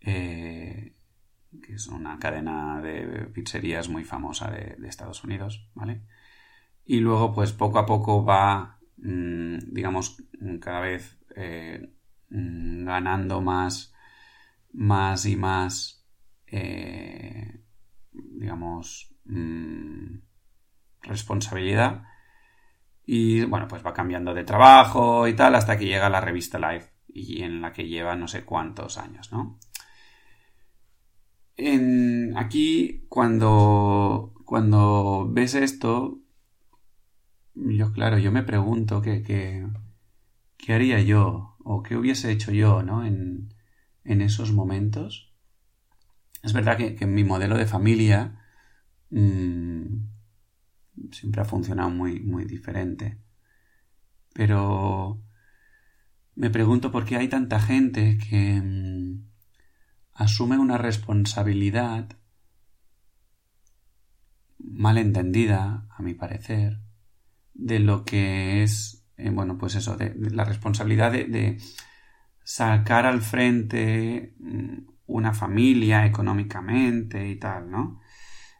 eh, 0.00 0.94
que 1.62 1.74
es 1.74 1.86
una 1.86 2.18
cadena 2.18 2.82
de 2.82 3.30
pizzerías 3.32 3.88
muy 3.88 4.04
famosa 4.04 4.50
de, 4.50 4.76
Estados 4.86 5.24
Unidos, 5.24 5.70
¿vale? 5.74 6.02
Y 6.84 7.00
luego, 7.00 7.32
pues 7.32 7.52
poco 7.52 7.78
a 7.78 7.86
poco 7.86 8.22
va, 8.22 8.80
mm, 8.98 9.72
digamos, 9.72 10.22
cada 10.60 10.80
vez 10.80 11.18
eh, 11.36 11.90
mm, 12.28 12.84
ganando 12.84 13.40
más, 13.40 13.94
más 14.74 15.24
y 15.24 15.36
más, 15.36 16.03
eh, 16.56 17.60
digamos, 18.12 19.12
mm, 19.24 20.18
responsabilidad. 21.02 22.04
Y 23.04 23.44
bueno, 23.44 23.66
pues 23.68 23.84
va 23.84 23.92
cambiando 23.92 24.34
de 24.34 24.44
trabajo 24.44 25.26
y 25.26 25.34
tal 25.34 25.56
hasta 25.56 25.76
que 25.76 25.86
llega 25.86 26.08
la 26.08 26.20
revista 26.20 26.58
Life 26.58 26.90
y 27.08 27.42
en 27.42 27.60
la 27.60 27.72
que 27.72 27.88
lleva 27.88 28.14
no 28.14 28.28
sé 28.28 28.44
cuántos 28.44 28.98
años, 28.98 29.32
¿no? 29.32 29.58
En, 31.56 32.36
aquí, 32.36 33.04
cuando, 33.08 34.32
cuando 34.44 35.28
ves 35.30 35.54
esto, 35.54 36.20
yo, 37.54 37.92
claro, 37.92 38.18
yo 38.18 38.30
me 38.32 38.42
pregunto 38.44 39.02
qué, 39.02 39.22
qué, 39.22 39.66
qué 40.56 40.72
haría 40.72 41.00
yo 41.00 41.56
o 41.64 41.82
qué 41.82 41.96
hubiese 41.96 42.30
hecho 42.30 42.52
yo, 42.52 42.82
¿no? 42.82 43.04
En, 43.04 43.54
en 44.04 44.22
esos 44.22 44.52
momentos. 44.52 45.33
Es 46.44 46.52
verdad 46.52 46.76
que, 46.76 46.94
que 46.94 47.06
mi 47.06 47.24
modelo 47.24 47.56
de 47.56 47.66
familia 47.66 48.38
mmm, 49.10 49.84
siempre 51.12 51.42
ha 51.42 51.44
funcionado 51.44 51.90
muy, 51.90 52.20
muy 52.20 52.44
diferente. 52.44 53.18
Pero 54.34 55.22
me 56.34 56.50
pregunto 56.50 56.90
por 56.92 57.04
qué 57.04 57.16
hay 57.16 57.28
tanta 57.28 57.60
gente 57.60 58.18
que, 58.18 58.60
mm, 58.60 59.24
asume 60.14 60.58
una 60.58 60.78
responsabilidad 60.78 62.08
mal 64.58 64.98
entendida, 64.98 65.86
a 65.90 66.02
mi 66.02 66.14
parecer, 66.14 66.80
de 67.54 67.78
lo 67.80 68.04
que 68.04 68.62
es, 68.62 69.06
eh, 69.16 69.30
bueno, 69.30 69.58
pues 69.58 69.74
eso, 69.76 69.96
de, 69.96 70.14
la 70.16 70.44
responsabilidad 70.44 71.12
de, 71.12 71.58
sacar 72.44 73.06
al 73.06 73.22
frente 73.22 74.34
mm, 74.38 74.93
una 75.06 75.34
familia 75.34 76.06
económicamente 76.06 77.28
y 77.28 77.36
tal, 77.36 77.70
¿no? 77.70 78.00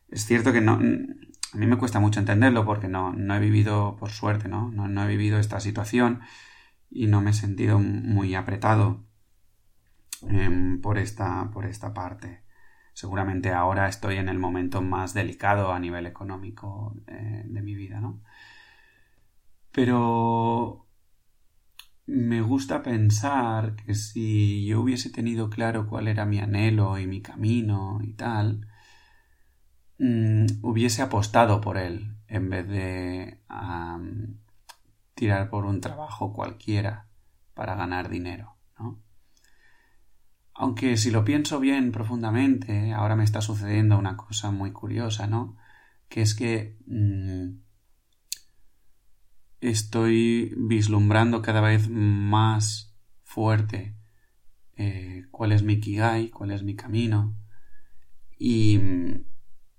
Es 0.08 0.26
cierto 0.26 0.52
que 0.52 0.60
no, 0.60 0.74
a 0.74 1.56
mí 1.56 1.66
me 1.66 1.78
cuesta 1.78 2.00
mucho 2.00 2.20
entenderlo 2.20 2.64
porque 2.64 2.88
no, 2.88 3.12
no 3.12 3.34
he 3.36 3.40
vivido, 3.40 3.96
por 3.96 4.10
suerte, 4.10 4.48
¿no? 4.48 4.70
¿no? 4.70 5.04
He 5.04 5.06
vivido 5.08 5.38
esta 5.38 5.60
situación 5.60 6.20
y 6.90 7.06
no 7.06 7.20
me 7.20 7.30
he 7.30 7.34
sentido 7.34 7.78
muy 7.78 8.34
apretado 8.34 9.04
Em, 10.28 10.80
por, 10.80 10.98
esta, 10.98 11.50
por 11.52 11.66
esta 11.66 11.92
parte. 11.94 12.42
Seguramente 12.92 13.52
ahora 13.52 13.88
estoy 13.88 14.16
en 14.16 14.28
el 14.28 14.38
momento 14.38 14.82
más 14.82 15.14
delicado 15.14 15.72
a 15.72 15.80
nivel 15.80 16.06
económico 16.06 16.94
eh, 17.06 17.42
de 17.46 17.62
mi 17.62 17.74
vida, 17.74 18.00
¿no? 18.00 18.22
Pero 19.72 20.83
me 22.06 22.42
gusta 22.42 22.82
pensar 22.82 23.76
que 23.76 23.94
si 23.94 24.66
yo 24.66 24.80
hubiese 24.80 25.10
tenido 25.10 25.50
claro 25.50 25.86
cuál 25.86 26.08
era 26.08 26.26
mi 26.26 26.38
anhelo 26.38 26.98
y 26.98 27.06
mi 27.06 27.22
camino 27.22 28.00
y 28.02 28.12
tal, 28.14 28.66
mm, 29.98 30.46
hubiese 30.62 31.02
apostado 31.02 31.60
por 31.60 31.76
él 31.78 32.16
en 32.28 32.50
vez 32.50 32.68
de 32.68 33.40
tirar 35.14 35.48
por 35.48 35.64
un 35.64 35.80
trabajo 35.80 36.32
cualquiera 36.32 37.08
para 37.54 37.74
ganar 37.76 38.08
dinero, 38.08 38.56
¿no? 38.78 39.00
Aunque 40.54 40.96
si 40.96 41.10
lo 41.10 41.24
pienso 41.24 41.60
bien 41.60 41.92
profundamente, 41.92 42.92
ahora 42.92 43.16
me 43.16 43.24
está 43.24 43.40
sucediendo 43.40 43.98
una 43.98 44.16
cosa 44.16 44.50
muy 44.50 44.72
curiosa, 44.72 45.26
¿no? 45.26 45.56
Que 46.08 46.22
es 46.22 46.34
que 46.34 46.78
mmm, 46.86 47.63
estoy 49.74 50.54
vislumbrando 50.56 51.42
cada 51.42 51.60
vez 51.60 51.88
más 51.90 52.96
fuerte 53.22 53.96
eh, 54.76 55.26
cuál 55.30 55.52
es 55.52 55.62
mi 55.62 55.80
kigai, 55.80 56.30
cuál 56.30 56.50
es 56.50 56.62
mi 56.62 56.74
camino. 56.74 57.36
Y, 58.38 58.80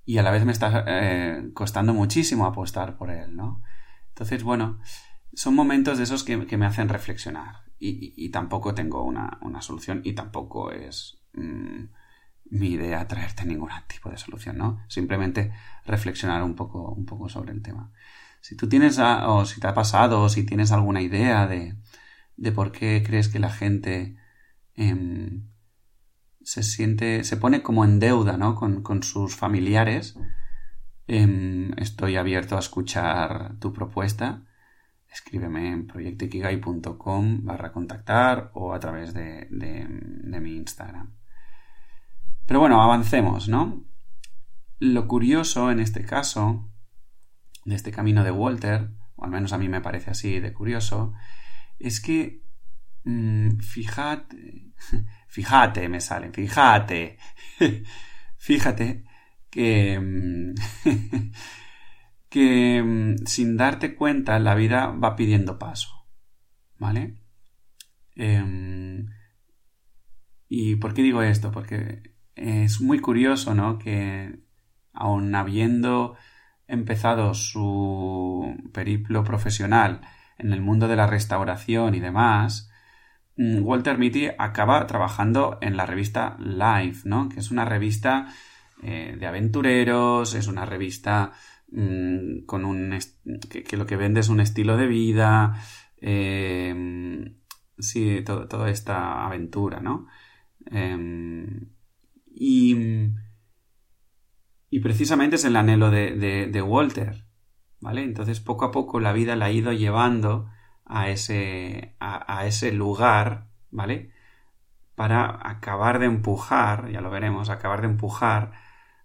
y 0.05 0.17
a 0.17 0.23
la 0.23 0.31
vez 0.31 0.45
me 0.45 0.51
está 0.51 0.83
eh, 0.87 1.49
costando 1.53 1.93
muchísimo 1.93 2.45
apostar 2.45 2.97
por 2.97 3.09
él, 3.09 3.35
¿no? 3.35 3.61
Entonces, 4.09 4.43
bueno, 4.43 4.79
son 5.33 5.55
momentos 5.55 5.97
de 5.97 6.05
esos 6.05 6.23
que, 6.23 6.37
me 6.37 6.65
hacen 6.65 6.89
reflexionar 6.89 7.63
y, 7.77 8.29
tampoco 8.29 8.73
tengo 8.73 9.03
una, 9.03 9.39
solución 9.61 10.01
y 10.03 10.13
tampoco 10.13 10.71
es 10.71 11.21
mm, 11.33 11.83
mi 12.51 12.67
idea 12.69 13.07
traerte 13.07 13.45
ningún 13.45 13.69
tipo 13.87 14.09
de 14.09 14.17
solución, 14.17 14.57
¿no? 14.57 14.79
Simplemente 14.87 15.53
reflexionar 15.85 16.43
un 16.43 16.55
poco, 16.55 16.91
un 16.93 17.05
poco 17.05 17.27
sobre 17.27 17.51
el 17.51 17.61
tema. 17.61 17.91
Si 18.45 18.55
tú 18.55 18.69
tienes, 18.69 18.99
o 18.99 19.43
si 19.45 19.59
te 19.59 19.65
ha 19.65 19.73
pasado, 19.73 20.21
o 20.21 20.29
si 20.29 20.45
tienes 20.45 20.71
alguna 20.71 21.01
idea 21.01 21.47
de, 21.47 21.75
de 22.37 22.51
por 22.51 22.71
qué 22.71 23.01
crees 23.03 23.27
que 23.27 23.39
la 23.39 23.49
gente 23.49 24.17
em, 24.75 25.47
se 26.43 26.61
siente, 26.61 27.23
se 27.23 27.37
pone 27.37 27.63
como 27.63 27.83
en 27.83 27.97
deuda, 27.97 28.37
¿no? 28.37 28.53
Con, 28.53 29.01
sus 29.01 29.35
familiares. 29.35 30.15
Em, 31.07 31.73
estoy 31.79 32.17
abierto 32.17 32.55
a 32.55 32.59
escuchar 32.59 33.57
tu 33.57 33.73
propuesta. 33.73 34.45
Escríbeme 35.09 35.71
en 35.71 35.87
proyectikigai.com 35.87 37.45
barra 37.45 37.71
contactar 37.71 38.51
o 38.53 38.75
a 38.75 38.79
través 38.79 39.15
de, 39.15 39.47
de 39.49 40.39
mi 40.39 40.55
Instagram. 40.55 41.15
Pero 42.45 42.59
bueno, 42.59 42.79
avancemos, 42.83 43.47
¿no? 43.49 43.83
Lo 44.77 45.07
curioso 45.07 45.71
en 45.71 45.79
este 45.79 46.05
caso, 46.05 46.69
de 47.65 47.75
este 47.75 47.91
camino 47.91 48.23
de 48.23 48.31
Walter, 48.31 48.89
o 49.15 49.25
al 49.25 49.31
menos 49.31 49.51
a 49.51 49.57
mí 49.57 49.67
me 49.67 49.81
parece 49.81 50.11
así 50.11 50.39
de 50.39 50.53
curioso, 50.53 51.13
es 51.79 51.99
que 51.99 52.43
mm, 53.03 53.57
fíjate, 53.59 54.73
fíjate 55.27 55.89
me 55.89 55.99
sale, 55.99 56.31
fíjate, 56.31 57.17
fíjate 58.37 59.03
que, 59.49 59.99
mm, 59.99 60.53
que 62.29 62.83
mm, 62.83 63.25
sin 63.25 63.57
darte 63.57 63.95
cuenta 63.95 64.39
la 64.39 64.55
vida 64.55 64.87
va 64.87 65.15
pidiendo 65.15 65.59
paso, 65.59 66.07
¿vale? 66.77 67.17
Em, 68.15 69.07
¿Y 70.47 70.75
por 70.75 70.93
qué 70.93 71.01
digo 71.01 71.21
esto? 71.21 71.51
Porque 71.51 72.13
es 72.35 72.79
muy 72.79 72.99
curioso, 72.99 73.55
¿no? 73.55 73.79
Que 73.79 74.39
aun 74.93 75.33
habiendo 75.35 76.15
empezado 76.67 77.33
su 77.33 78.55
periplo 78.73 79.23
profesional 79.23 80.01
en 80.37 80.53
el 80.53 80.61
mundo 80.61 80.87
de 80.87 80.95
la 80.95 81.07
restauración 81.07 81.95
y 81.95 81.99
demás, 81.99 82.71
mm, 83.37 83.63
Walter 83.63 83.97
Mitty 83.97 84.29
acaba 84.37 84.85
trabajando 84.87 85.57
en 85.61 85.77
la 85.77 85.85
revista 85.85 86.37
Life, 86.39 87.07
¿no? 87.07 87.29
Que 87.29 87.39
es 87.39 87.51
una 87.51 87.65
revista 87.65 88.27
eh, 88.83 89.15
de 89.19 89.27
aventureros, 89.27 90.35
es 90.35 90.47
una 90.47 90.65
revista 90.65 91.31
mm, 91.71 92.45
con 92.45 92.65
un 92.65 92.97
que, 93.49 93.77
lo 93.77 93.85
que 93.85 93.97
vende 93.97 94.19
es 94.19 94.29
un 94.29 94.39
estilo 94.39 94.77
de 94.77 94.87
vida, 94.87 95.55
eh, 96.01 97.33
sí, 97.79 98.23
toda 98.23 98.69
esta 98.69 99.25
aventura, 99.25 99.79
¿no? 99.79 100.07
Em, 100.71 101.69
y, 102.33 102.75
y 104.75 104.81
precisamente 104.81 105.37
es 105.37 105.45
el 105.45 105.55
anhelo 105.55 105.89
de, 105.89 106.61
Walter, 106.61 107.23
¿vale? 107.79 108.03
Entonces 108.03 108.41
poco 108.41 108.65
a 108.65 108.71
poco 108.73 108.99
la 108.99 109.13
vida 109.13 109.37
la 109.37 109.45
ha 109.45 109.51
ido 109.51 109.71
llevando 109.71 110.49
a 110.83 111.09
ese, 111.09 111.95
a, 112.01 112.45
ese 112.45 112.73
lugar, 112.73 113.47
¿vale? 113.71 114.11
Para 114.93 115.49
acabar 115.49 115.99
de 115.99 116.07
empujar, 116.07 116.91
ya 116.91 116.99
lo 116.99 117.09
veremos, 117.09 117.49
acabar 117.49 117.79
de 117.79 117.87
empujar 117.87 118.51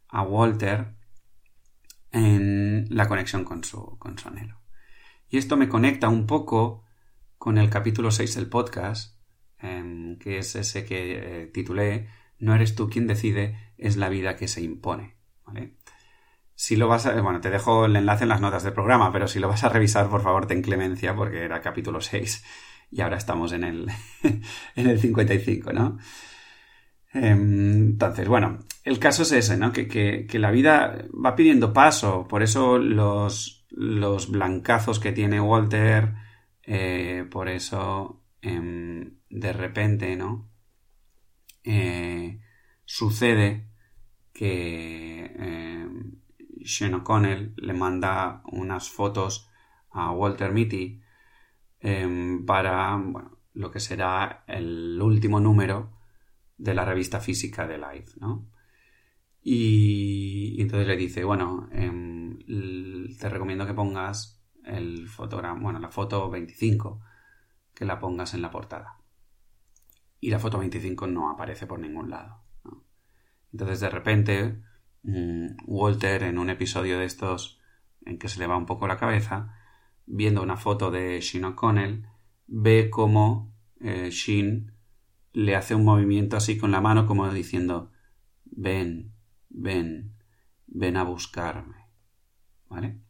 a 0.08 0.22
Walter 0.22 0.96
en 2.10 2.86
la 2.90 3.06
conexión 3.06 3.44
con 3.44 3.62
su, 3.62 3.96
con 4.00 4.18
su 4.18 4.26
anhelo. 4.26 4.58
Y 5.28 5.38
esto 5.38 5.56
me 5.56 5.68
conecta 5.68 6.08
un 6.08 6.26
poco 6.26 6.82
con 7.38 7.58
el 7.58 7.70
capítulo 7.70 8.10
6 8.10 8.34
del 8.34 8.48
podcast, 8.48 9.20
em, 9.58 10.18
que 10.18 10.38
es 10.38 10.56
ese 10.56 10.84
que 10.84 11.42
eh, 11.42 11.46
titulé 11.46 12.08
no 12.40 12.56
eres 12.56 12.74
tú 12.74 12.90
quien 12.90 13.06
decide, 13.06 13.56
es 13.78 13.96
la 13.96 14.08
vida 14.08 14.34
que 14.34 14.48
se 14.48 14.62
impone. 14.62 15.19
Si 16.54 16.76
lo 16.76 16.88
vas 16.88 17.06
a. 17.06 17.20
Bueno, 17.20 17.40
te 17.40 17.50
dejo 17.50 17.86
el 17.86 17.96
enlace 17.96 18.24
en 18.24 18.28
las 18.28 18.40
notas 18.40 18.62
del 18.62 18.72
programa, 18.72 19.12
pero 19.12 19.28
si 19.28 19.38
lo 19.38 19.48
vas 19.48 19.64
a 19.64 19.68
revisar, 19.68 20.08
por 20.08 20.22
favor, 20.22 20.46
ten 20.46 20.62
clemencia, 20.62 21.14
porque 21.14 21.44
era 21.44 21.60
capítulo 21.60 22.00
6 22.00 22.44
y 22.90 23.00
ahora 23.00 23.16
estamos 23.16 23.52
en 23.52 23.64
el, 23.64 23.88
en 24.76 24.86
el 24.86 24.98
55, 24.98 25.72
¿no? 25.72 25.98
Em, 27.12 27.90
entonces, 27.90 28.28
bueno, 28.28 28.58
el 28.84 28.98
caso 28.98 29.22
es 29.22 29.32
ese, 29.32 29.56
¿no? 29.56 29.72
Que, 29.72 29.88
que, 29.88 30.38
la 30.38 30.50
vida 30.50 31.06
va 31.12 31.34
pidiendo 31.36 31.72
paso, 31.72 32.26
por 32.28 32.42
eso 32.42 32.78
los, 32.78 33.66
los 33.70 34.30
blancazos 34.30 35.00
que 35.00 35.12
tiene 35.12 35.40
Walter, 35.40 36.14
eh, 36.62 37.26
por 37.30 37.48
eso 37.48 38.22
em, 38.42 39.18
de 39.28 39.52
repente, 39.52 40.16
¿no? 40.16 40.50
Eh, 41.64 42.40
sucede 42.84 43.69
que 44.40 45.34
eh, 45.38 46.94
O'Connell 46.94 47.52
le 47.56 47.74
manda 47.74 48.40
unas 48.50 48.88
fotos 48.88 49.50
a 49.90 50.12
Walter 50.12 50.50
Mitty 50.50 51.02
em, 51.80 52.46
para 52.46 52.98
lo 53.52 53.70
que 53.70 53.80
será 53.80 54.44
el 54.46 54.98
último 55.02 55.40
número 55.40 55.92
de 56.56 56.72
la 56.72 56.86
revista 56.86 57.20
física 57.20 57.66
de 57.66 57.76
Life, 57.76 58.12
¿no? 58.18 58.46
Y, 59.42 60.56
entonces 60.58 60.88
le 60.88 60.96
dice, 60.96 61.22
bueno, 61.24 61.68
em, 61.72 62.38
te 63.18 63.28
recomiendo 63.28 63.66
que 63.66 63.74
pongas 63.74 64.42
el 64.64 65.06
fotograma, 65.06 65.60
bueno, 65.60 65.80
la 65.80 65.90
foto 65.90 66.30
25, 66.30 66.98
que 67.74 67.84
la 67.84 67.98
pongas 67.98 68.32
en 68.32 68.40
la 68.40 68.50
portada 68.50 68.96
y 70.18 70.30
la 70.30 70.38
foto 70.38 70.58
25 70.58 71.06
no 71.08 71.30
aparece 71.30 71.66
por 71.66 71.78
ningún 71.78 72.08
lado. 72.08 72.39
Entonces 73.52 73.80
de 73.80 73.90
repente 73.90 74.62
mm, 75.02 75.46
Walter 75.66 76.22
en 76.22 76.38
un 76.38 76.50
episodio 76.50 76.98
de 76.98 77.04
estos 77.04 77.60
en 78.04 78.18
que 78.18 78.28
se 78.28 78.38
le 78.38 78.46
va 78.46 78.56
un 78.56 78.66
poco 78.66 78.86
la 78.86 78.96
cabeza, 78.96 79.56
viendo 80.06 80.42
una 80.42 80.56
foto 80.56 80.90
de 80.90 81.20
Shin 81.20 81.44
O'Connell, 81.44 82.06
ve 82.46 82.88
cómo 82.90 83.54
eh, 83.80 84.10
Shin 84.10 84.72
le 85.32 85.54
hace 85.54 85.74
un 85.74 85.84
movimiento 85.84 86.36
así 86.36 86.58
con 86.58 86.70
la 86.70 86.80
mano 86.80 87.06
como 87.06 87.32
diciendo 87.32 87.92
ven, 88.44 89.12
ven, 89.48 90.16
ven 90.66 90.96
a 90.96 91.04
buscarme. 91.04 91.76
¿Vale? 92.68 93.00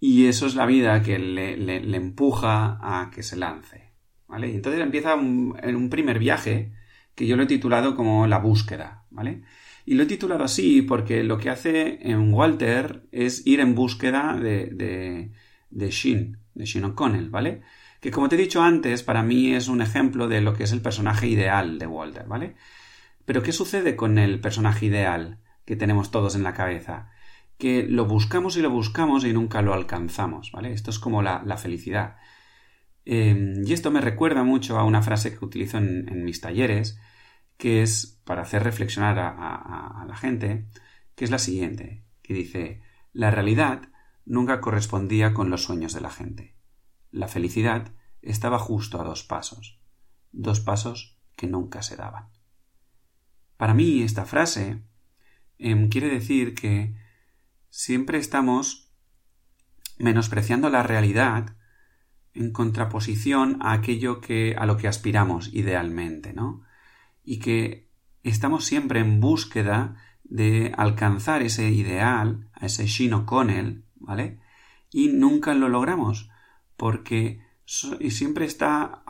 Y 0.00 0.26
eso 0.26 0.46
es 0.46 0.54
la 0.54 0.66
vida 0.66 1.02
que 1.02 1.18
le 1.18 1.96
empuja 1.96 2.78
a 2.80 3.10
que 3.10 3.22
se 3.22 3.36
lance. 3.36 3.92
¿vale? 4.32 4.54
entonces 4.54 4.80
empieza 4.80 5.12
en 5.12 5.76
un 5.76 5.90
primer 5.90 6.18
viaje 6.18 6.72
que 7.14 7.26
yo 7.26 7.36
lo 7.36 7.42
he 7.42 7.46
titulado 7.46 7.96
como 7.96 8.26
la 8.26 8.38
búsqueda, 8.38 9.04
¿vale? 9.10 9.42
Y 9.84 9.94
lo 9.94 10.04
he 10.04 10.06
titulado 10.06 10.44
así 10.44 10.82
porque 10.82 11.24
lo 11.24 11.38
que 11.38 11.50
hace 11.50 11.98
en 12.08 12.32
Walter 12.32 13.06
es 13.12 13.46
ir 13.46 13.60
en 13.60 13.74
búsqueda 13.74 14.38
de, 14.40 14.66
de, 14.66 15.32
de 15.70 15.90
Shin, 15.90 16.38
de 16.54 16.64
Shin 16.64 16.84
O'Connell, 16.84 17.30
¿vale? 17.30 17.62
Que 18.00 18.10
como 18.10 18.28
te 18.28 18.36
he 18.36 18.38
dicho 18.38 18.62
antes, 18.62 19.02
para 19.02 19.22
mí 19.22 19.54
es 19.54 19.68
un 19.68 19.82
ejemplo 19.82 20.28
de 20.28 20.40
lo 20.40 20.54
que 20.54 20.64
es 20.64 20.72
el 20.72 20.82
personaje 20.82 21.26
ideal 21.28 21.78
de 21.78 21.86
Walter, 21.86 22.26
¿vale? 22.26 22.54
Pero 23.24 23.42
¿qué 23.42 23.52
sucede 23.52 23.96
con 23.96 24.18
el 24.18 24.40
personaje 24.40 24.86
ideal 24.86 25.38
que 25.64 25.76
tenemos 25.76 26.10
todos 26.10 26.34
en 26.34 26.42
la 26.42 26.54
cabeza? 26.54 27.10
Que 27.58 27.84
lo 27.84 28.06
buscamos 28.06 28.56
y 28.56 28.62
lo 28.62 28.70
buscamos 28.70 29.24
y 29.24 29.32
nunca 29.32 29.62
lo 29.62 29.74
alcanzamos, 29.74 30.50
¿vale? 30.52 30.72
Esto 30.72 30.90
es 30.90 30.98
como 30.98 31.22
la, 31.22 31.42
la 31.44 31.56
felicidad. 31.56 32.16
Em, 33.04 33.66
y 33.66 33.72
esto 33.72 33.90
me 33.90 34.00
recuerda 34.00 34.44
mucho 34.44 34.78
a 34.78 34.84
una 34.84 35.02
frase 35.02 35.36
que 35.36 35.44
utilizo 35.44 35.78
en, 35.78 36.24
mis 36.24 36.40
talleres, 36.40 36.98
que 37.56 37.82
es 37.82 38.20
para 38.24 38.42
hacer 38.42 38.62
reflexionar 38.62 39.18
a, 39.18 40.04
la 40.06 40.16
gente, 40.16 40.66
que 41.14 41.24
es 41.24 41.30
la 41.30 41.38
siguiente, 41.38 42.04
que 42.22 42.34
dice, 42.34 42.82
la 43.12 43.30
realidad 43.30 43.88
nunca 44.24 44.60
correspondía 44.60 45.34
con 45.34 45.50
los 45.50 45.64
sueños 45.64 45.92
de 45.92 46.00
la 46.00 46.10
gente. 46.10 46.56
La 47.10 47.28
felicidad 47.28 47.92
estaba 48.22 48.58
justo 48.58 49.00
a 49.00 49.04
dos 49.04 49.24
pasos, 49.24 49.80
dos 50.30 50.60
pasos 50.60 51.18
que 51.36 51.46
nunca 51.46 51.82
se 51.82 51.96
daban. 51.96 52.30
Para 53.56 53.74
mí 53.74 54.02
esta 54.02 54.24
frase 54.24 54.82
em, 55.58 55.88
quiere 55.88 56.08
decir 56.08 56.54
que 56.54 56.94
siempre 57.68 58.18
estamos 58.18 58.92
menospreciando 59.98 60.68
la 60.68 60.82
realidad 60.82 61.56
en 62.34 62.52
contraposición 62.52 63.58
a 63.60 63.72
aquello 63.72 64.20
que 64.20 64.54
a 64.56 64.66
lo 64.66 64.76
que 64.76 64.88
aspiramos 64.88 65.52
idealmente, 65.52 66.32
¿no? 66.32 66.62
Y 67.24 67.38
que 67.38 67.88
estamos 68.22 68.64
siempre 68.64 69.00
en 69.00 69.20
búsqueda 69.20 69.96
de 70.24 70.72
alcanzar 70.76 71.42
ese 71.42 71.70
ideal, 71.70 72.48
a 72.54 72.66
ese 72.66 72.86
Shin 72.86 73.12
O'Connell, 73.12 73.84
¿vale? 73.96 74.40
Y 74.90 75.08
nunca 75.08 75.54
lo 75.54 75.68
logramos, 75.68 76.30
porque 76.76 77.42
siempre 77.64 78.44
está 78.44 79.02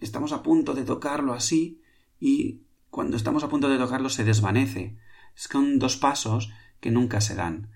estamos 0.00 0.32
a 0.32 0.42
punto 0.42 0.74
de 0.74 0.84
tocarlo 0.84 1.32
así 1.32 1.82
y 2.20 2.62
cuando 2.90 3.16
estamos 3.16 3.44
a 3.44 3.48
punto 3.48 3.68
de 3.68 3.78
tocarlo 3.78 4.08
se 4.08 4.24
desvanece, 4.24 4.96
son 5.34 5.78
dos 5.78 5.96
pasos 5.96 6.50
que 6.80 6.90
nunca 6.90 7.20
se 7.20 7.34
dan. 7.34 7.70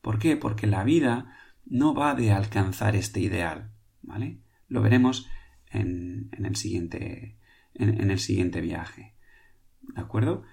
¿Por 0.00 0.18
qué? 0.18 0.36
Porque 0.36 0.66
la 0.66 0.84
vida 0.84 1.36
no 1.64 1.94
va 1.94 2.14
de 2.14 2.32
alcanzar 2.32 2.96
este 2.96 3.20
ideal, 3.20 3.70
¿vale? 4.02 4.40
Lo 4.68 4.82
veremos 4.82 5.28
en, 5.70 6.30
el, 6.32 6.56
siguiente, 6.56 7.36
en, 7.74 8.10
el 8.10 8.18
siguiente 8.18 8.60
viaje. 8.60 9.14
¿De 9.82 10.00
acuerdo? 10.00 10.44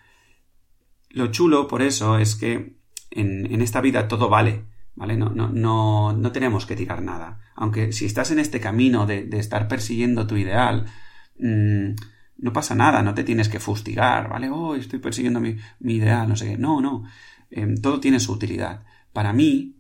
Lo 1.09 1.27
chulo, 1.27 1.67
por 1.67 1.81
eso, 1.81 2.17
es 2.17 2.35
que 2.35 2.77
en, 3.11 3.61
esta 3.61 3.81
vida 3.81 4.07
todo 4.07 4.29
vale, 4.29 4.65
¿vale? 4.95 5.17
No, 5.17 5.29
no, 5.29 5.49
no, 5.49 6.13
no, 6.13 6.31
tenemos 6.31 6.65
que 6.65 6.75
tirar 6.75 7.01
nada. 7.01 7.39
Aunque 7.55 7.91
si 7.91 8.05
estás 8.05 8.31
en 8.31 8.39
este 8.39 8.59
camino 8.59 9.05
de, 9.05 9.27
estar 9.33 9.67
persiguiendo 9.67 10.27
tu 10.27 10.37
ideal, 10.37 10.85
mm, 11.39 11.91
no 12.37 12.53
pasa 12.53 12.75
nada, 12.75 13.01
no 13.01 13.13
te 13.13 13.23
tienes 13.23 13.49
que 13.49 13.59
fustigar, 13.59 14.29
¿vale? 14.29 14.49
Oh, 14.49 14.75
estoy 14.75 14.99
persiguiendo 14.99 15.39
mi, 15.39 15.57
ideal, 15.81 16.27
no 16.27 16.35
sé 16.35 16.51
qué. 16.51 16.57
No, 16.57 16.81
no. 16.81 17.05
Em, 17.49 17.77
todo 17.77 17.99
tiene 17.99 18.19
su 18.19 18.33
utilidad. 18.33 18.83
Para 19.13 19.31
mí, 19.33 19.77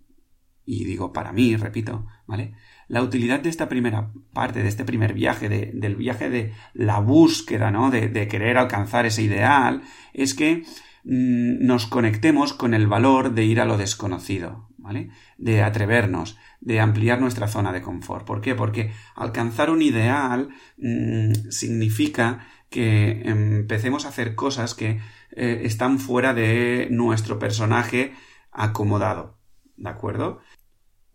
y 0.65 0.85
digo 0.85 1.11
para 1.13 1.31
mí, 1.31 1.55
repito, 1.57 2.07
¿vale? 2.25 2.53
La 2.87 3.01
utilidad 3.01 3.39
de 3.39 3.49
esta 3.49 3.67
primera 3.67 4.11
parte, 4.33 4.61
de 4.61 4.69
este 4.69 4.85
primer 4.85 5.13
viaje, 5.13 5.49
del 5.49 5.95
viaje 5.95 6.29
de 6.29 6.53
la 6.73 6.99
búsqueda, 6.99 7.71
¿no? 7.71 7.89
De, 7.91 8.09
de 8.09 8.27
querer 8.27 8.57
alcanzar 8.57 9.05
ese 9.05 9.23
ideal, 9.23 9.81
es 10.13 10.33
que 10.33 10.63
mm, 11.03 11.65
nos 11.65 11.87
conectemos 11.87 12.53
con 12.53 12.73
el 12.73 12.87
valor 12.87 13.33
de 13.33 13.45
ir 13.45 13.59
a 13.59 13.65
lo 13.65 13.77
desconocido, 13.77 14.69
¿vale? 14.77 15.09
De 15.37 15.63
atrevernos, 15.63 16.37
de 16.61 16.79
ampliar 16.79 17.19
nuestra 17.19 17.47
zona 17.47 17.71
de 17.73 17.81
confort. 17.81 18.25
¿Por 18.25 18.41
qué? 18.41 18.55
Porque 18.55 18.91
alcanzar 19.15 19.69
un 19.69 19.81
ideal 19.81 20.49
mm, 20.77 21.49
significa 21.49 22.47
que 22.69 23.21
empecemos 23.25 24.05
a 24.05 24.09
hacer 24.09 24.35
cosas 24.35 24.75
que 24.75 24.99
eh, 25.31 25.61
están 25.63 25.99
fuera 25.99 26.33
de 26.33 26.87
nuestro 26.91 27.39
personaje 27.39 28.13
acomodado. 28.51 29.37
¿De 29.77 29.89
acuerdo? 29.89 30.39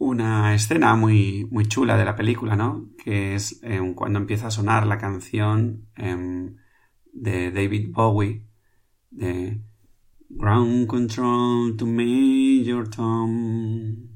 Una 0.00 0.54
escena 0.54 0.96
muy, 0.96 1.46
muy 1.50 1.66
chula 1.66 1.98
de 1.98 2.06
la 2.06 2.16
película, 2.16 2.56
¿no? 2.56 2.88
Que 3.04 3.34
es 3.34 3.60
em, 3.62 3.92
cuando 3.92 4.18
empieza 4.18 4.46
a 4.46 4.50
sonar 4.50 4.86
la 4.86 4.96
canción 4.96 5.88
em, 5.94 6.56
de 7.12 7.50
David 7.50 7.90
Bowie 7.92 8.46
de 9.10 9.60
Ground 10.30 10.86
Control 10.86 11.76
to 11.76 11.84
Major 11.84 12.88
Tom. 12.88 14.08